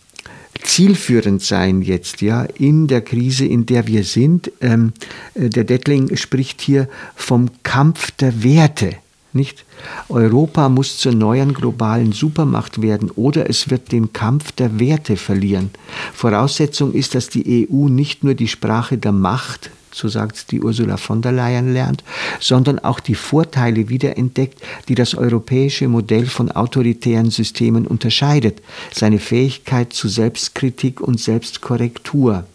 zielführend 0.61 1.41
sein 1.41 1.81
jetzt, 1.81 2.21
ja, 2.21 2.43
in 2.43 2.87
der 2.87 3.01
Krise, 3.01 3.45
in 3.45 3.65
der 3.65 3.87
wir 3.87 4.03
sind? 4.03 4.51
Ähm, 4.59 4.91
äh, 5.35 5.49
der 5.49 5.63
Dettling 5.63 6.17
spricht 6.17 6.61
hier 6.61 6.89
vom 7.15 7.49
Kampf 7.63 8.11
der 8.11 8.43
Werte. 8.43 8.97
Nicht? 9.37 9.65
Europa 10.09 10.67
muss 10.67 10.97
zur 10.97 11.13
neuen 11.13 11.53
globalen 11.53 12.11
Supermacht 12.11 12.81
werden 12.81 13.11
oder 13.11 13.47
es 13.47 13.69
wird 13.69 13.91
den 13.91 14.11
Kampf 14.11 14.51
der 14.51 14.79
Werte 14.79 15.15
verlieren. 15.15 15.69
Voraussetzung 16.11 16.91
ist, 16.93 17.13
dass 17.13 17.29
die 17.29 17.69
EU 17.69 17.87
nicht 17.87 18.23
nur 18.23 18.33
die 18.33 18.47
Sprache 18.47 18.97
der 18.97 19.11
Macht, 19.11 19.69
so 19.91 20.07
sagt 20.07 20.51
die 20.51 20.61
Ursula 20.61 20.97
von 20.97 21.21
der 21.21 21.33
Leyen, 21.33 21.71
lernt, 21.71 22.03
sondern 22.39 22.79
auch 22.79 22.99
die 22.99 23.13
Vorteile 23.13 23.89
wiederentdeckt, 23.89 24.59
die 24.87 24.95
das 24.95 25.13
europäische 25.13 25.87
Modell 25.87 26.25
von 26.25 26.51
autoritären 26.51 27.29
Systemen 27.29 27.85
unterscheidet, 27.85 28.63
seine 28.91 29.19
Fähigkeit 29.19 29.93
zu 29.93 30.07
Selbstkritik 30.07 30.99
und 30.99 31.19
Selbstkorrektur. 31.19 32.45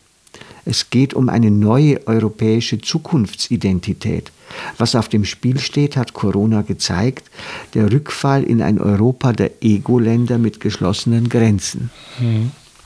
Es 0.65 0.91
geht 0.91 1.15
um 1.15 1.29
eine 1.29 1.51
neue 1.51 2.07
europäische 2.07 2.81
Zukunftsidentität. 2.81 4.31
Was 4.79 4.95
auf 4.95 5.09
dem 5.09 5.25
Spiel 5.25 5.59
steht, 5.59 5.97
hat 5.97 6.13
Corona 6.13 6.63
gezeigt, 6.63 7.31
der 7.75 7.91
Rückfall 7.91 8.43
in 8.43 8.63
ein 8.63 8.79
Europa 8.81 9.33
der 9.33 9.51
Ego-Länder 9.63 10.39
mit 10.39 10.61
geschlossenen 10.61 11.29
Grenzen. 11.29 11.91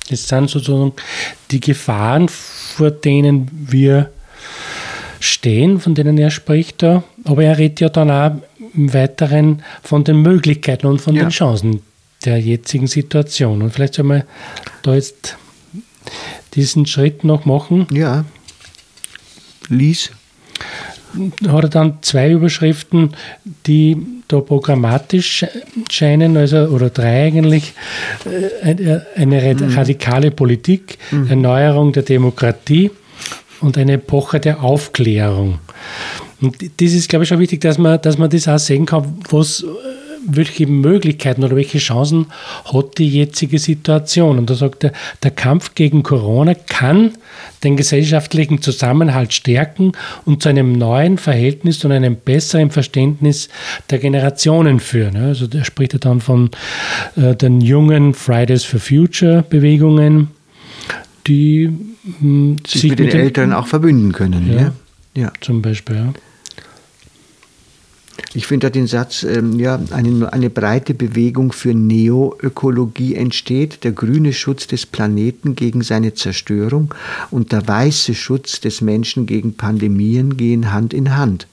Das 0.08 0.28
sind 0.28 0.48
sozusagen 0.48 0.92
die 1.50 1.60
Gefahren, 1.60 2.28
vor 2.28 2.90
denen 2.90 3.50
wir 3.52 4.10
stehen, 5.20 5.80
von 5.80 5.94
denen 5.94 6.18
er 6.18 6.30
spricht. 6.30 6.84
Aber 6.84 7.42
er 7.42 7.58
redet 7.58 7.80
ja 7.80 7.88
dann 7.88 8.10
auch 8.10 8.40
im 8.74 8.92
Weiteren 8.94 9.62
von 9.82 10.04
den 10.04 10.22
Möglichkeiten 10.22 10.86
und 10.86 11.00
von 11.00 11.14
ja. 11.14 11.24
den 11.24 11.30
Chancen 11.30 11.82
der 12.24 12.38
jetzigen 12.38 12.86
Situation. 12.86 13.62
Und 13.62 13.72
vielleicht 13.72 13.94
soll 13.94 14.04
man 14.04 14.22
da 14.82 14.94
jetzt 14.94 15.36
diesen 16.56 16.86
Schritt 16.86 17.24
noch 17.24 17.44
machen. 17.44 17.86
Ja. 17.92 18.24
Lies 19.68 20.10
hat 21.48 21.64
er 21.64 21.68
dann 21.68 21.98
zwei 22.02 22.30
Überschriften, 22.32 23.10
die 23.66 23.96
da 24.28 24.40
programmatisch 24.40 25.46
scheinen, 25.90 26.36
also, 26.36 26.66
oder 26.66 26.90
drei 26.90 27.26
eigentlich. 27.26 27.72
Äh, 28.62 29.00
eine 29.14 29.54
mhm. 29.54 29.74
radikale 29.74 30.30
Politik, 30.30 30.98
mhm. 31.10 31.28
Erneuerung 31.28 31.92
der 31.92 32.02
Demokratie 32.02 32.90
und 33.60 33.78
eine 33.78 33.94
Epoche 33.94 34.40
der 34.40 34.62
Aufklärung. 34.62 35.58
Und 36.40 36.56
das 36.80 36.92
ist, 36.92 37.08
glaube 37.08 37.22
ich, 37.22 37.28
schon 37.28 37.38
wichtig, 37.38 37.62
dass 37.62 37.78
man, 37.78 38.00
dass 38.02 38.18
man 38.18 38.28
das 38.28 38.46
auch 38.48 38.58
sehen 38.58 38.84
kann, 38.84 39.18
was 39.30 39.64
welche 40.26 40.66
Möglichkeiten 40.66 41.44
oder 41.44 41.56
welche 41.56 41.78
Chancen 41.78 42.26
hat 42.72 42.98
die 42.98 43.08
jetzige 43.08 43.58
Situation? 43.58 44.38
Und 44.38 44.50
da 44.50 44.54
sagt 44.54 44.84
er, 44.84 44.92
der 45.22 45.30
Kampf 45.30 45.74
gegen 45.74 46.02
Corona 46.02 46.54
kann 46.54 47.12
den 47.64 47.76
gesellschaftlichen 47.76 48.60
Zusammenhalt 48.62 49.32
stärken 49.32 49.92
und 50.24 50.42
zu 50.42 50.48
einem 50.48 50.72
neuen 50.72 51.18
Verhältnis 51.18 51.84
und 51.84 51.92
einem 51.92 52.16
besseren 52.16 52.70
Verständnis 52.70 53.48
der 53.90 53.98
Generationen 53.98 54.80
führen. 54.80 55.16
Also 55.16 55.46
da 55.46 55.64
spricht 55.64 55.94
er 55.94 56.00
dann 56.00 56.20
von 56.20 56.50
äh, 57.16 57.34
den 57.34 57.60
jungen 57.60 58.14
Fridays 58.14 58.64
for 58.64 58.80
Future 58.80 59.44
Bewegungen, 59.48 60.28
die 61.26 61.70
hm, 62.20 62.56
sich, 62.66 62.82
sich 62.82 62.90
mit 62.90 62.98
den, 62.98 63.10
den 63.10 63.20
Eltern 63.20 63.52
auch 63.52 63.66
verbünden 63.66 64.12
können. 64.12 64.52
Ja, 64.52 64.60
ja. 64.60 64.72
ja. 65.14 65.32
Zum 65.40 65.62
Beispiel, 65.62 65.96
ja. 65.96 66.12
Ich 68.36 68.46
finde 68.46 68.66
da 68.66 68.70
den 68.70 68.86
Satz, 68.86 69.22
ähm, 69.22 69.58
ja, 69.58 69.80
eine, 69.92 70.30
eine 70.30 70.50
breite 70.50 70.92
Bewegung 70.92 71.52
für 71.52 71.72
Neoökologie 71.72 73.14
entsteht, 73.14 73.82
der 73.82 73.92
grüne 73.92 74.34
Schutz 74.34 74.66
des 74.66 74.84
Planeten 74.84 75.56
gegen 75.56 75.80
seine 75.80 76.12
Zerstörung 76.12 76.94
und 77.30 77.52
der 77.52 77.66
weiße 77.66 78.14
Schutz 78.14 78.60
des 78.60 78.82
Menschen 78.82 79.24
gegen 79.24 79.54
Pandemien 79.54 80.36
gehen 80.36 80.70
Hand 80.70 80.92
in 80.92 81.16
Hand. 81.16 81.46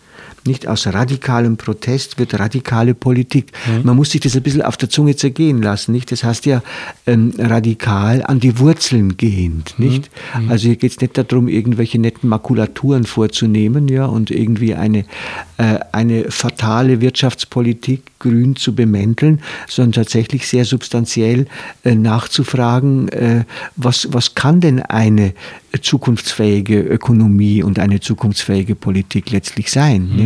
Nicht 0.45 0.67
aus 0.67 0.88
radikalem 0.88 1.58
Protest 1.58 2.19
wird 2.19 2.38
radikale 2.39 2.93
Politik. 2.93 3.51
Mhm. 3.65 3.82
Man 3.84 3.95
muss 3.95 4.12
sich 4.12 4.21
das 4.21 4.36
ein 4.36 4.43
bisschen 4.43 4.62
auf 4.62 4.77
der 4.77 4.89
Zunge 4.89 5.15
zergehen 5.15 5.62
lassen. 5.62 5.91
Nicht? 5.91 6.12
Das 6.12 6.23
heißt 6.23 6.45
ja 6.45 6.62
ähm, 7.08 7.34
radikal 7.38 8.23
an 8.23 8.39
die 8.39 8.60
Wurzeln 8.60 9.17
gehend. 9.17 9.77
Mhm. 9.77 9.86
Nicht? 9.86 10.12
Mhm. 10.38 10.49
Also 10.49 10.67
hier 10.67 10.75
geht 10.75 10.91
es 10.91 11.01
nicht 11.01 11.17
darum, 11.17 11.47
irgendwelche 11.47 11.99
netten 11.99 12.29
Makulaturen 12.29 13.06
vorzunehmen 13.06 13.88
ja, 13.88 14.06
und 14.06 14.32
irgendwie 14.32 14.75
eine, 14.75 15.06
äh, 15.58 15.79
eine 15.91 16.29
fatale 16.32 17.01
Wirtschaftspolitik 17.01 18.03
grün 18.23 18.55
zu 18.55 18.73
bemänteln, 18.73 19.41
sondern 19.67 20.03
tatsächlich 20.03 20.47
sehr 20.47 20.65
substanziell 20.65 21.45
äh, 21.83 21.93
nachzufragen, 21.93 23.09
äh, 23.09 23.43
was, 23.75 24.07
was 24.12 24.33
kann 24.33 24.62
denn 24.62 24.81
eine 24.81 25.33
zukunftsfähige 25.81 26.79
Ökonomie 26.79 27.63
und 27.63 27.79
eine 27.79 27.99
zukunftsfähige 27.99 28.75
Politik 28.75 29.31
letztlich 29.31 29.71
sein. 29.71 30.09
Mhm. 30.13 30.19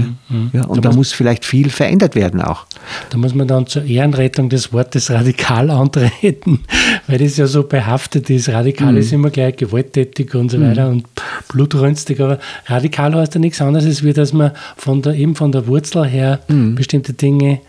Ja? 0.53 0.63
Mhm. 0.63 0.69
Und 0.69 0.85
da, 0.85 0.89
da 0.89 0.95
muss 0.95 1.13
vielleicht 1.13 1.45
viel 1.45 1.69
verändert 1.69 2.15
werden 2.15 2.41
auch. 2.41 2.65
Da 3.09 3.17
muss 3.17 3.33
man 3.33 3.47
dann 3.47 3.65
zur 3.65 3.83
Ehrenrettung 3.85 4.49
des 4.49 4.73
Wortes 4.73 5.09
radikal 5.09 5.69
antreten, 5.71 6.59
weil 7.07 7.19
das 7.19 7.37
ja 7.37 7.47
so 7.47 7.63
behaftet 7.63 8.29
ist. 8.29 8.49
Radikal 8.49 8.91
mhm. 8.91 8.97
ist 8.97 9.13
immer 9.13 9.29
gleich 9.29 9.55
gewalttätig 9.55 10.35
und 10.35 10.49
so 10.49 10.61
weiter 10.61 10.87
mhm. 10.87 10.97
und 10.97 11.07
blutrünstig, 11.47 12.19
aber 12.19 12.39
radikal 12.65 13.15
heißt 13.15 13.35
ja 13.35 13.39
nichts 13.39 13.61
anderes, 13.61 13.85
als 13.85 14.03
wie 14.03 14.13
dass 14.13 14.33
man 14.33 14.51
von 14.75 15.01
der, 15.01 15.13
eben 15.13 15.35
von 15.35 15.51
der 15.51 15.65
Wurzel 15.67 16.05
her 16.05 16.41
mhm. 16.49 16.75
bestimmte 16.75 17.13
Dinge 17.13 17.61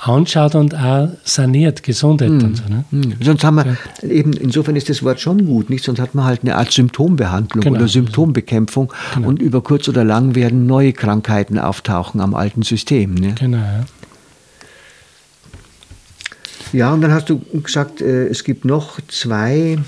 anschaut 0.00 0.54
und 0.54 0.74
auch 0.74 1.08
saniert, 1.24 1.82
gesundet 1.82 2.30
und 2.30 2.56
so. 2.56 2.64
Ne? 2.68 2.84
Sonst 3.20 3.44
haben 3.44 3.56
wir, 3.56 3.76
ja. 4.02 4.08
eben, 4.08 4.32
insofern 4.32 4.76
ist 4.76 4.88
das 4.88 5.02
Wort 5.02 5.20
schon 5.20 5.46
gut, 5.46 5.70
nicht? 5.70 5.84
Sonst 5.84 6.00
hat 6.00 6.14
man 6.14 6.24
halt 6.24 6.42
eine 6.42 6.56
Art 6.56 6.72
Symptombehandlung 6.72 7.62
genau. 7.62 7.76
oder 7.76 7.88
Symptombekämpfung 7.88 8.92
genau. 9.14 9.28
und 9.28 9.42
über 9.42 9.62
kurz 9.62 9.88
oder 9.88 10.04
lang 10.04 10.34
werden 10.34 10.66
neue 10.66 10.92
Krankheiten 10.92 11.58
auftauchen 11.58 12.20
am 12.20 12.34
alten 12.34 12.62
System. 12.62 13.14
Ne? 13.14 13.34
Genau. 13.38 13.58
Ja. 13.58 13.84
Ja, 16.72 16.92
und 16.92 17.00
dann 17.00 17.12
hast 17.12 17.30
du 17.30 17.40
gesagt, 17.62 18.00
äh, 18.00 18.26
es 18.26 18.44
gibt 18.44 18.64
noch 18.64 19.00
zwei. 19.08 19.78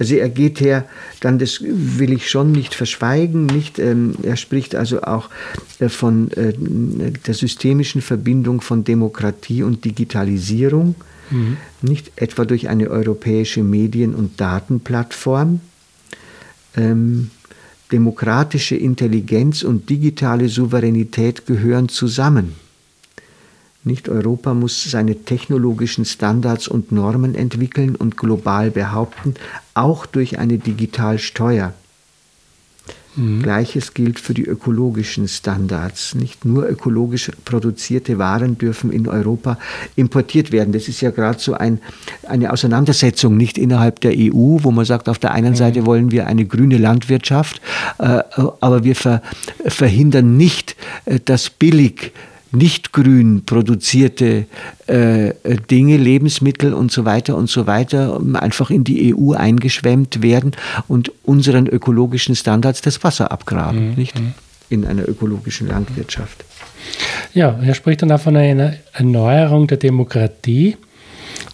Also 0.00 0.14
er 0.14 0.30
geht 0.30 0.60
her, 0.60 0.86
dann 1.20 1.38
das 1.38 1.60
will 1.62 2.12
ich 2.12 2.30
schon 2.30 2.52
nicht 2.52 2.74
verschweigen, 2.74 3.44
nicht. 3.44 3.78
Ähm, 3.78 4.14
er 4.22 4.36
spricht 4.36 4.74
also 4.74 5.02
auch 5.02 5.28
äh, 5.78 5.90
von 5.90 6.32
äh, 6.32 6.54
der 7.26 7.34
systemischen 7.34 8.00
Verbindung 8.00 8.62
von 8.62 8.82
Demokratie 8.82 9.62
und 9.62 9.84
Digitalisierung, 9.84 10.94
mhm. 11.30 11.58
nicht 11.82 12.12
etwa 12.16 12.46
durch 12.46 12.70
eine 12.70 12.88
europäische 12.88 13.62
Medien- 13.62 14.14
und 14.14 14.40
Datenplattform. 14.40 15.60
Ähm, 16.76 17.30
demokratische 17.92 18.76
Intelligenz 18.76 19.62
und 19.62 19.90
digitale 19.90 20.48
Souveränität 20.48 21.44
gehören 21.44 21.90
zusammen. 21.90 22.54
Nicht 23.82 24.10
Europa 24.10 24.52
muss 24.52 24.90
seine 24.90 25.24
technologischen 25.24 26.04
Standards 26.04 26.68
und 26.68 26.92
Normen 26.92 27.34
entwickeln 27.34 27.96
und 27.96 28.18
global 28.18 28.70
behaupten, 28.70 29.34
auch 29.72 30.04
durch 30.04 30.38
eine 30.38 30.58
Digitalsteuer. 30.58 31.72
Mhm. 33.16 33.42
Gleiches 33.42 33.94
gilt 33.94 34.20
für 34.20 34.34
die 34.34 34.44
ökologischen 34.44 35.26
Standards. 35.28 36.14
Nicht 36.14 36.44
nur 36.44 36.68
ökologisch 36.68 37.30
produzierte 37.44 38.18
Waren 38.18 38.58
dürfen 38.58 38.92
in 38.92 39.08
Europa 39.08 39.58
importiert 39.96 40.52
werden. 40.52 40.72
Das 40.72 40.86
ist 40.86 41.00
ja 41.00 41.10
gerade 41.10 41.40
so 41.40 41.54
ein, 41.54 41.80
eine 42.28 42.52
Auseinandersetzung, 42.52 43.36
nicht 43.36 43.58
innerhalb 43.58 44.00
der 44.00 44.12
EU, 44.12 44.58
wo 44.62 44.70
man 44.70 44.84
sagt, 44.84 45.08
auf 45.08 45.18
der 45.18 45.32
einen 45.32 45.52
mhm. 45.52 45.56
Seite 45.56 45.86
wollen 45.86 46.10
wir 46.10 46.26
eine 46.26 46.44
grüne 46.44 46.76
Landwirtschaft, 46.78 47.60
äh, 47.98 48.22
aber 48.60 48.84
wir 48.84 48.94
ver, 48.94 49.22
verhindern 49.66 50.36
nicht, 50.36 50.76
äh, 51.06 51.18
dass 51.24 51.50
billig 51.50 52.12
nicht 52.52 52.92
grün 52.92 53.44
produzierte 53.44 54.46
äh, 54.86 55.32
Dinge, 55.70 55.96
Lebensmittel 55.96 56.74
und 56.74 56.90
so 56.90 57.04
weiter 57.04 57.36
und 57.36 57.48
so 57.48 57.66
weiter 57.66 58.20
einfach 58.34 58.70
in 58.70 58.84
die 58.84 59.14
EU 59.14 59.32
eingeschwemmt 59.32 60.22
werden 60.22 60.52
und 60.88 61.12
unseren 61.24 61.66
ökologischen 61.66 62.34
Standards 62.34 62.80
das 62.80 63.02
Wasser 63.04 63.30
abgraben, 63.30 63.90
mhm. 63.90 63.94
nicht? 63.94 64.18
Mhm. 64.18 64.34
In 64.68 64.86
einer 64.86 65.08
ökologischen 65.08 65.66
Landwirtschaft. 65.66 66.44
Ja, 67.34 67.58
er 67.60 67.74
spricht 67.74 68.02
dann 68.02 68.12
auch 68.12 68.20
von 68.20 68.36
einer 68.36 68.74
Erneuerung 68.92 69.66
der 69.66 69.78
Demokratie 69.78 70.76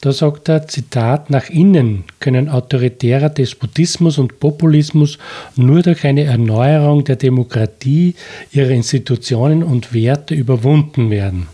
da 0.01 0.13
sagt 0.13 0.49
er, 0.49 0.69
Zitat, 0.69 1.31
nach 1.31 1.49
innen 1.49 2.05
können 2.21 2.49
autoritärer 2.49 3.29
Despotismus 3.29 4.19
und 4.19 4.39
Populismus 4.41 5.19
nur 5.57 5.83
durch 5.83 6.05
eine 6.05 6.25
Erneuerung 6.25 7.05
der 7.05 7.17
Demokratie, 7.17 8.15
ihrer 8.53 8.71
Institutionen 8.71 9.63
und 9.63 9.93
Werte 9.95 10.35
überwunden 10.35 11.11
werden. 11.11 11.49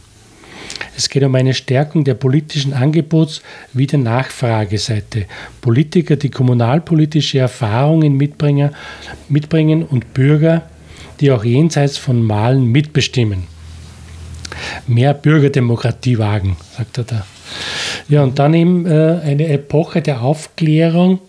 Es 0.97 1.09
geht 1.09 1.23
um 1.23 1.35
eine 1.35 1.55
Stärkung 1.55 2.05
der 2.05 2.15
politischen 2.15 2.75
Angebots- 2.75 3.43
wie 3.73 3.87
der 3.87 3.99
Nachfrageseite. 4.01 5.27
Politiker, 5.61 6.17
die 6.17 6.31
kommunalpolitische 6.31 7.39
Erfahrungen 7.39 8.17
mitbringen, 8.17 9.83
und 9.85 10.13
Bürger, 10.13 10.63
die 11.21 11.31
auch 11.31 11.45
jenseits 11.45 11.97
von 11.97 12.29
Wahlen 12.29 12.67
mitbestimmen. 12.67 13.45
Mehr 14.87 15.15
Bürgerdemokratie 15.15 16.19
wagen, 16.19 16.57
sagt 16.77 16.99
er 16.99 17.05
da. 17.05 17.27
Ja, 18.09 18.23
und 18.23 18.39
dann 18.39 18.55
eben 18.55 18.87
äh, 18.87 19.21
eine 19.25 19.49
Epoche 19.49 20.03
der 20.03 20.23
Aufklärung. 20.23 21.21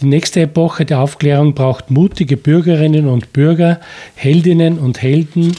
Die 0.00 0.06
nächste 0.06 0.40
Epoche 0.40 0.84
der 0.84 1.00
Aufklärung 1.00 1.54
braucht 1.54 1.90
mutige 1.90 2.36
Bürgerinnen 2.36 3.06
und 3.06 3.32
Bürger, 3.32 3.80
Heldinnen 4.14 4.78
und 4.78 5.02
Helden, 5.02 5.54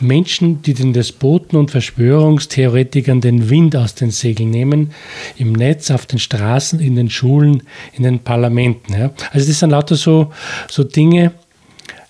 Menschen, 0.00 0.62
die 0.62 0.74
den 0.74 0.92
Despoten 0.92 1.58
und 1.58 1.70
Verschwörungstheoretikern 1.70 3.20
den 3.20 3.50
Wind 3.50 3.76
aus 3.76 3.94
den 3.94 4.10
Segeln 4.10 4.50
nehmen, 4.50 4.92
im 5.36 5.52
Netz, 5.52 5.90
auf 5.90 6.06
den 6.06 6.18
Straßen, 6.18 6.80
in 6.80 6.96
den 6.96 7.10
Schulen, 7.10 7.64
in 7.92 8.04
den 8.04 8.20
Parlamenten. 8.20 8.94
Ja. 8.94 9.10
Also 9.32 9.48
das 9.48 9.58
sind 9.58 9.70
lauter 9.70 9.96
so, 9.96 10.32
so 10.70 10.84
Dinge, 10.84 11.32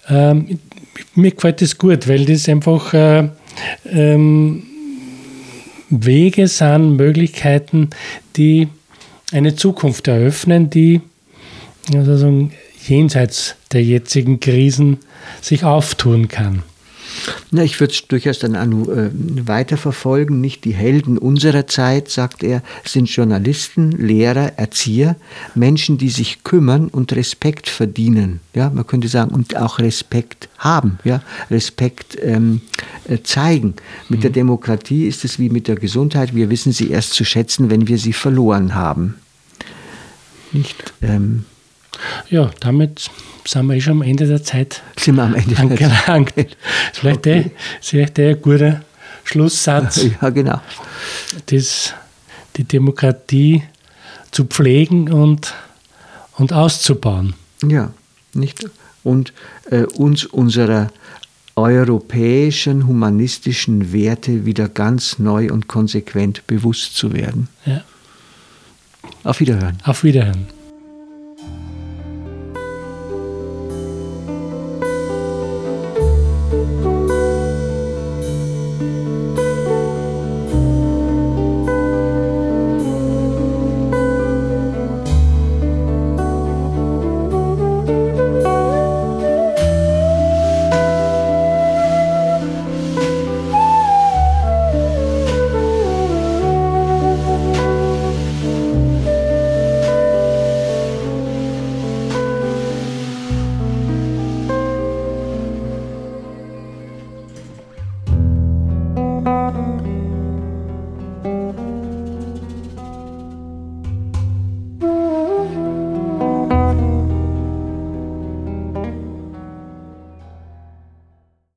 ähm, 0.09 0.59
mir 1.15 1.31
gefällt 1.31 1.63
das 1.63 1.79
gut, 1.79 2.09
weil 2.09 2.25
das 2.25 2.49
einfach 2.49 2.93
äh, 2.95 3.29
ähm, 3.91 4.65
Wege 5.93 6.49
sind, 6.49 6.97
Möglichkeiten, 6.97 7.91
die 8.37 8.69
eine 9.31 9.55
Zukunft 9.55 10.09
eröffnen, 10.09 10.71
die 10.71 11.03
also 11.95 12.49
jenseits 12.87 13.57
der 13.73 13.85
jetzigen 13.85 14.41
Krisen 14.41 14.99
sich 15.41 15.65
auftun 15.65 16.29
kann. 16.29 16.63
Na, 17.51 17.63
ich 17.63 17.79
würde 17.81 17.93
es 17.93 18.07
durchaus 18.07 18.39
dann 18.39 18.57
auch 18.57 18.89
äh, 18.89 19.11
weiterverfolgen. 19.13 20.41
Nicht 20.41 20.65
die 20.65 20.75
Helden 20.75 21.19
unserer 21.19 21.67
Zeit, 21.67 22.09
sagt 22.09 22.43
er, 22.43 22.63
sind 22.85 23.09
Journalisten, 23.11 23.93
Lehrer, 23.93 24.53
Erzieher, 24.57 25.17
Menschen, 25.55 25.99
die 25.99 26.09
sich 26.09 26.45
kümmern 26.45 26.89
und 26.89 27.13
Respekt 27.13 27.69
verdienen. 27.69 28.41
Ja, 28.55 28.71
man 28.71 28.87
könnte 28.87 29.09
sagen, 29.09 29.33
und 29.33 29.57
auch 29.57 29.79
Respekt 29.79 30.49
haben, 30.59 30.99
ja, 31.05 31.23
Respekt 31.51 32.17
ähm, 32.21 32.63
äh, 33.09 33.19
zeigen. 33.23 33.75
Mit 34.09 34.21
mhm. 34.21 34.23
der 34.23 34.31
Demokratie 34.31 35.07
ist 35.07 35.25
es 35.25 35.39
wie 35.39 35.51
mit 35.51 35.69
der 35.69 35.77
Gesundheit. 35.77 36.35
Wir 36.35 36.51
wissen 36.51 36.73
sie 36.73 36.91
erst 36.91 37.15
zu 37.15 37.25
schätzen, 37.25 37.71
wenn 37.71 37.89
wir 37.89 37.99
sie 37.99 38.13
verloren 38.13 38.75
haben. 38.75 39.17
Nicht? 40.53 40.93
Ähm, 41.03 41.45
ja, 42.29 42.51
damit 42.61 43.11
sind 43.45 43.67
wir 43.67 43.75
eh 43.75 43.81
schon 43.81 43.95
am 43.95 44.03
Ende 44.03 44.27
der 44.27 44.43
Zeit 44.43 44.83
sind 44.99 45.17
wir 45.17 45.25
am 45.25 45.35
Ende 45.35 45.57
angelangt. 45.59 46.33
vielleicht, 46.93 47.19
okay. 47.19 47.43
der, 47.43 47.51
vielleicht 47.81 48.17
der 48.17 48.31
ein 48.31 48.43
guter 48.43 48.83
Schlusssatz. 49.25 50.07
Ja, 50.23 50.31
genau. 50.31 50.61
Das, 51.47 51.95
die 52.57 52.65
Demokratie 52.65 53.63
zu 54.31 54.45
pflegen 54.45 55.13
und, 55.13 55.55
und 56.37 56.53
auszubauen. 56.53 57.35
Ja, 57.67 57.93
nicht? 58.35 58.65
Und 59.05 59.33
äh, 59.71 59.83
uns 59.85 60.25
unserer 60.25 60.91
europäischen 61.57 62.87
humanistischen 62.87 63.93
Werte 63.93 64.47
wieder 64.47 64.69
ganz 64.69 65.19
neu 65.19 65.53
und 65.53 65.69
konsequent 65.69 66.47
bewusst 66.47 66.97
zu 66.97 67.13
werden. 67.13 67.49
Ja. 67.67 67.83
Auf 69.25 69.41
Wiederhören. 69.41 69.79
Auf 69.85 70.05
Wiederhören. 70.05 70.47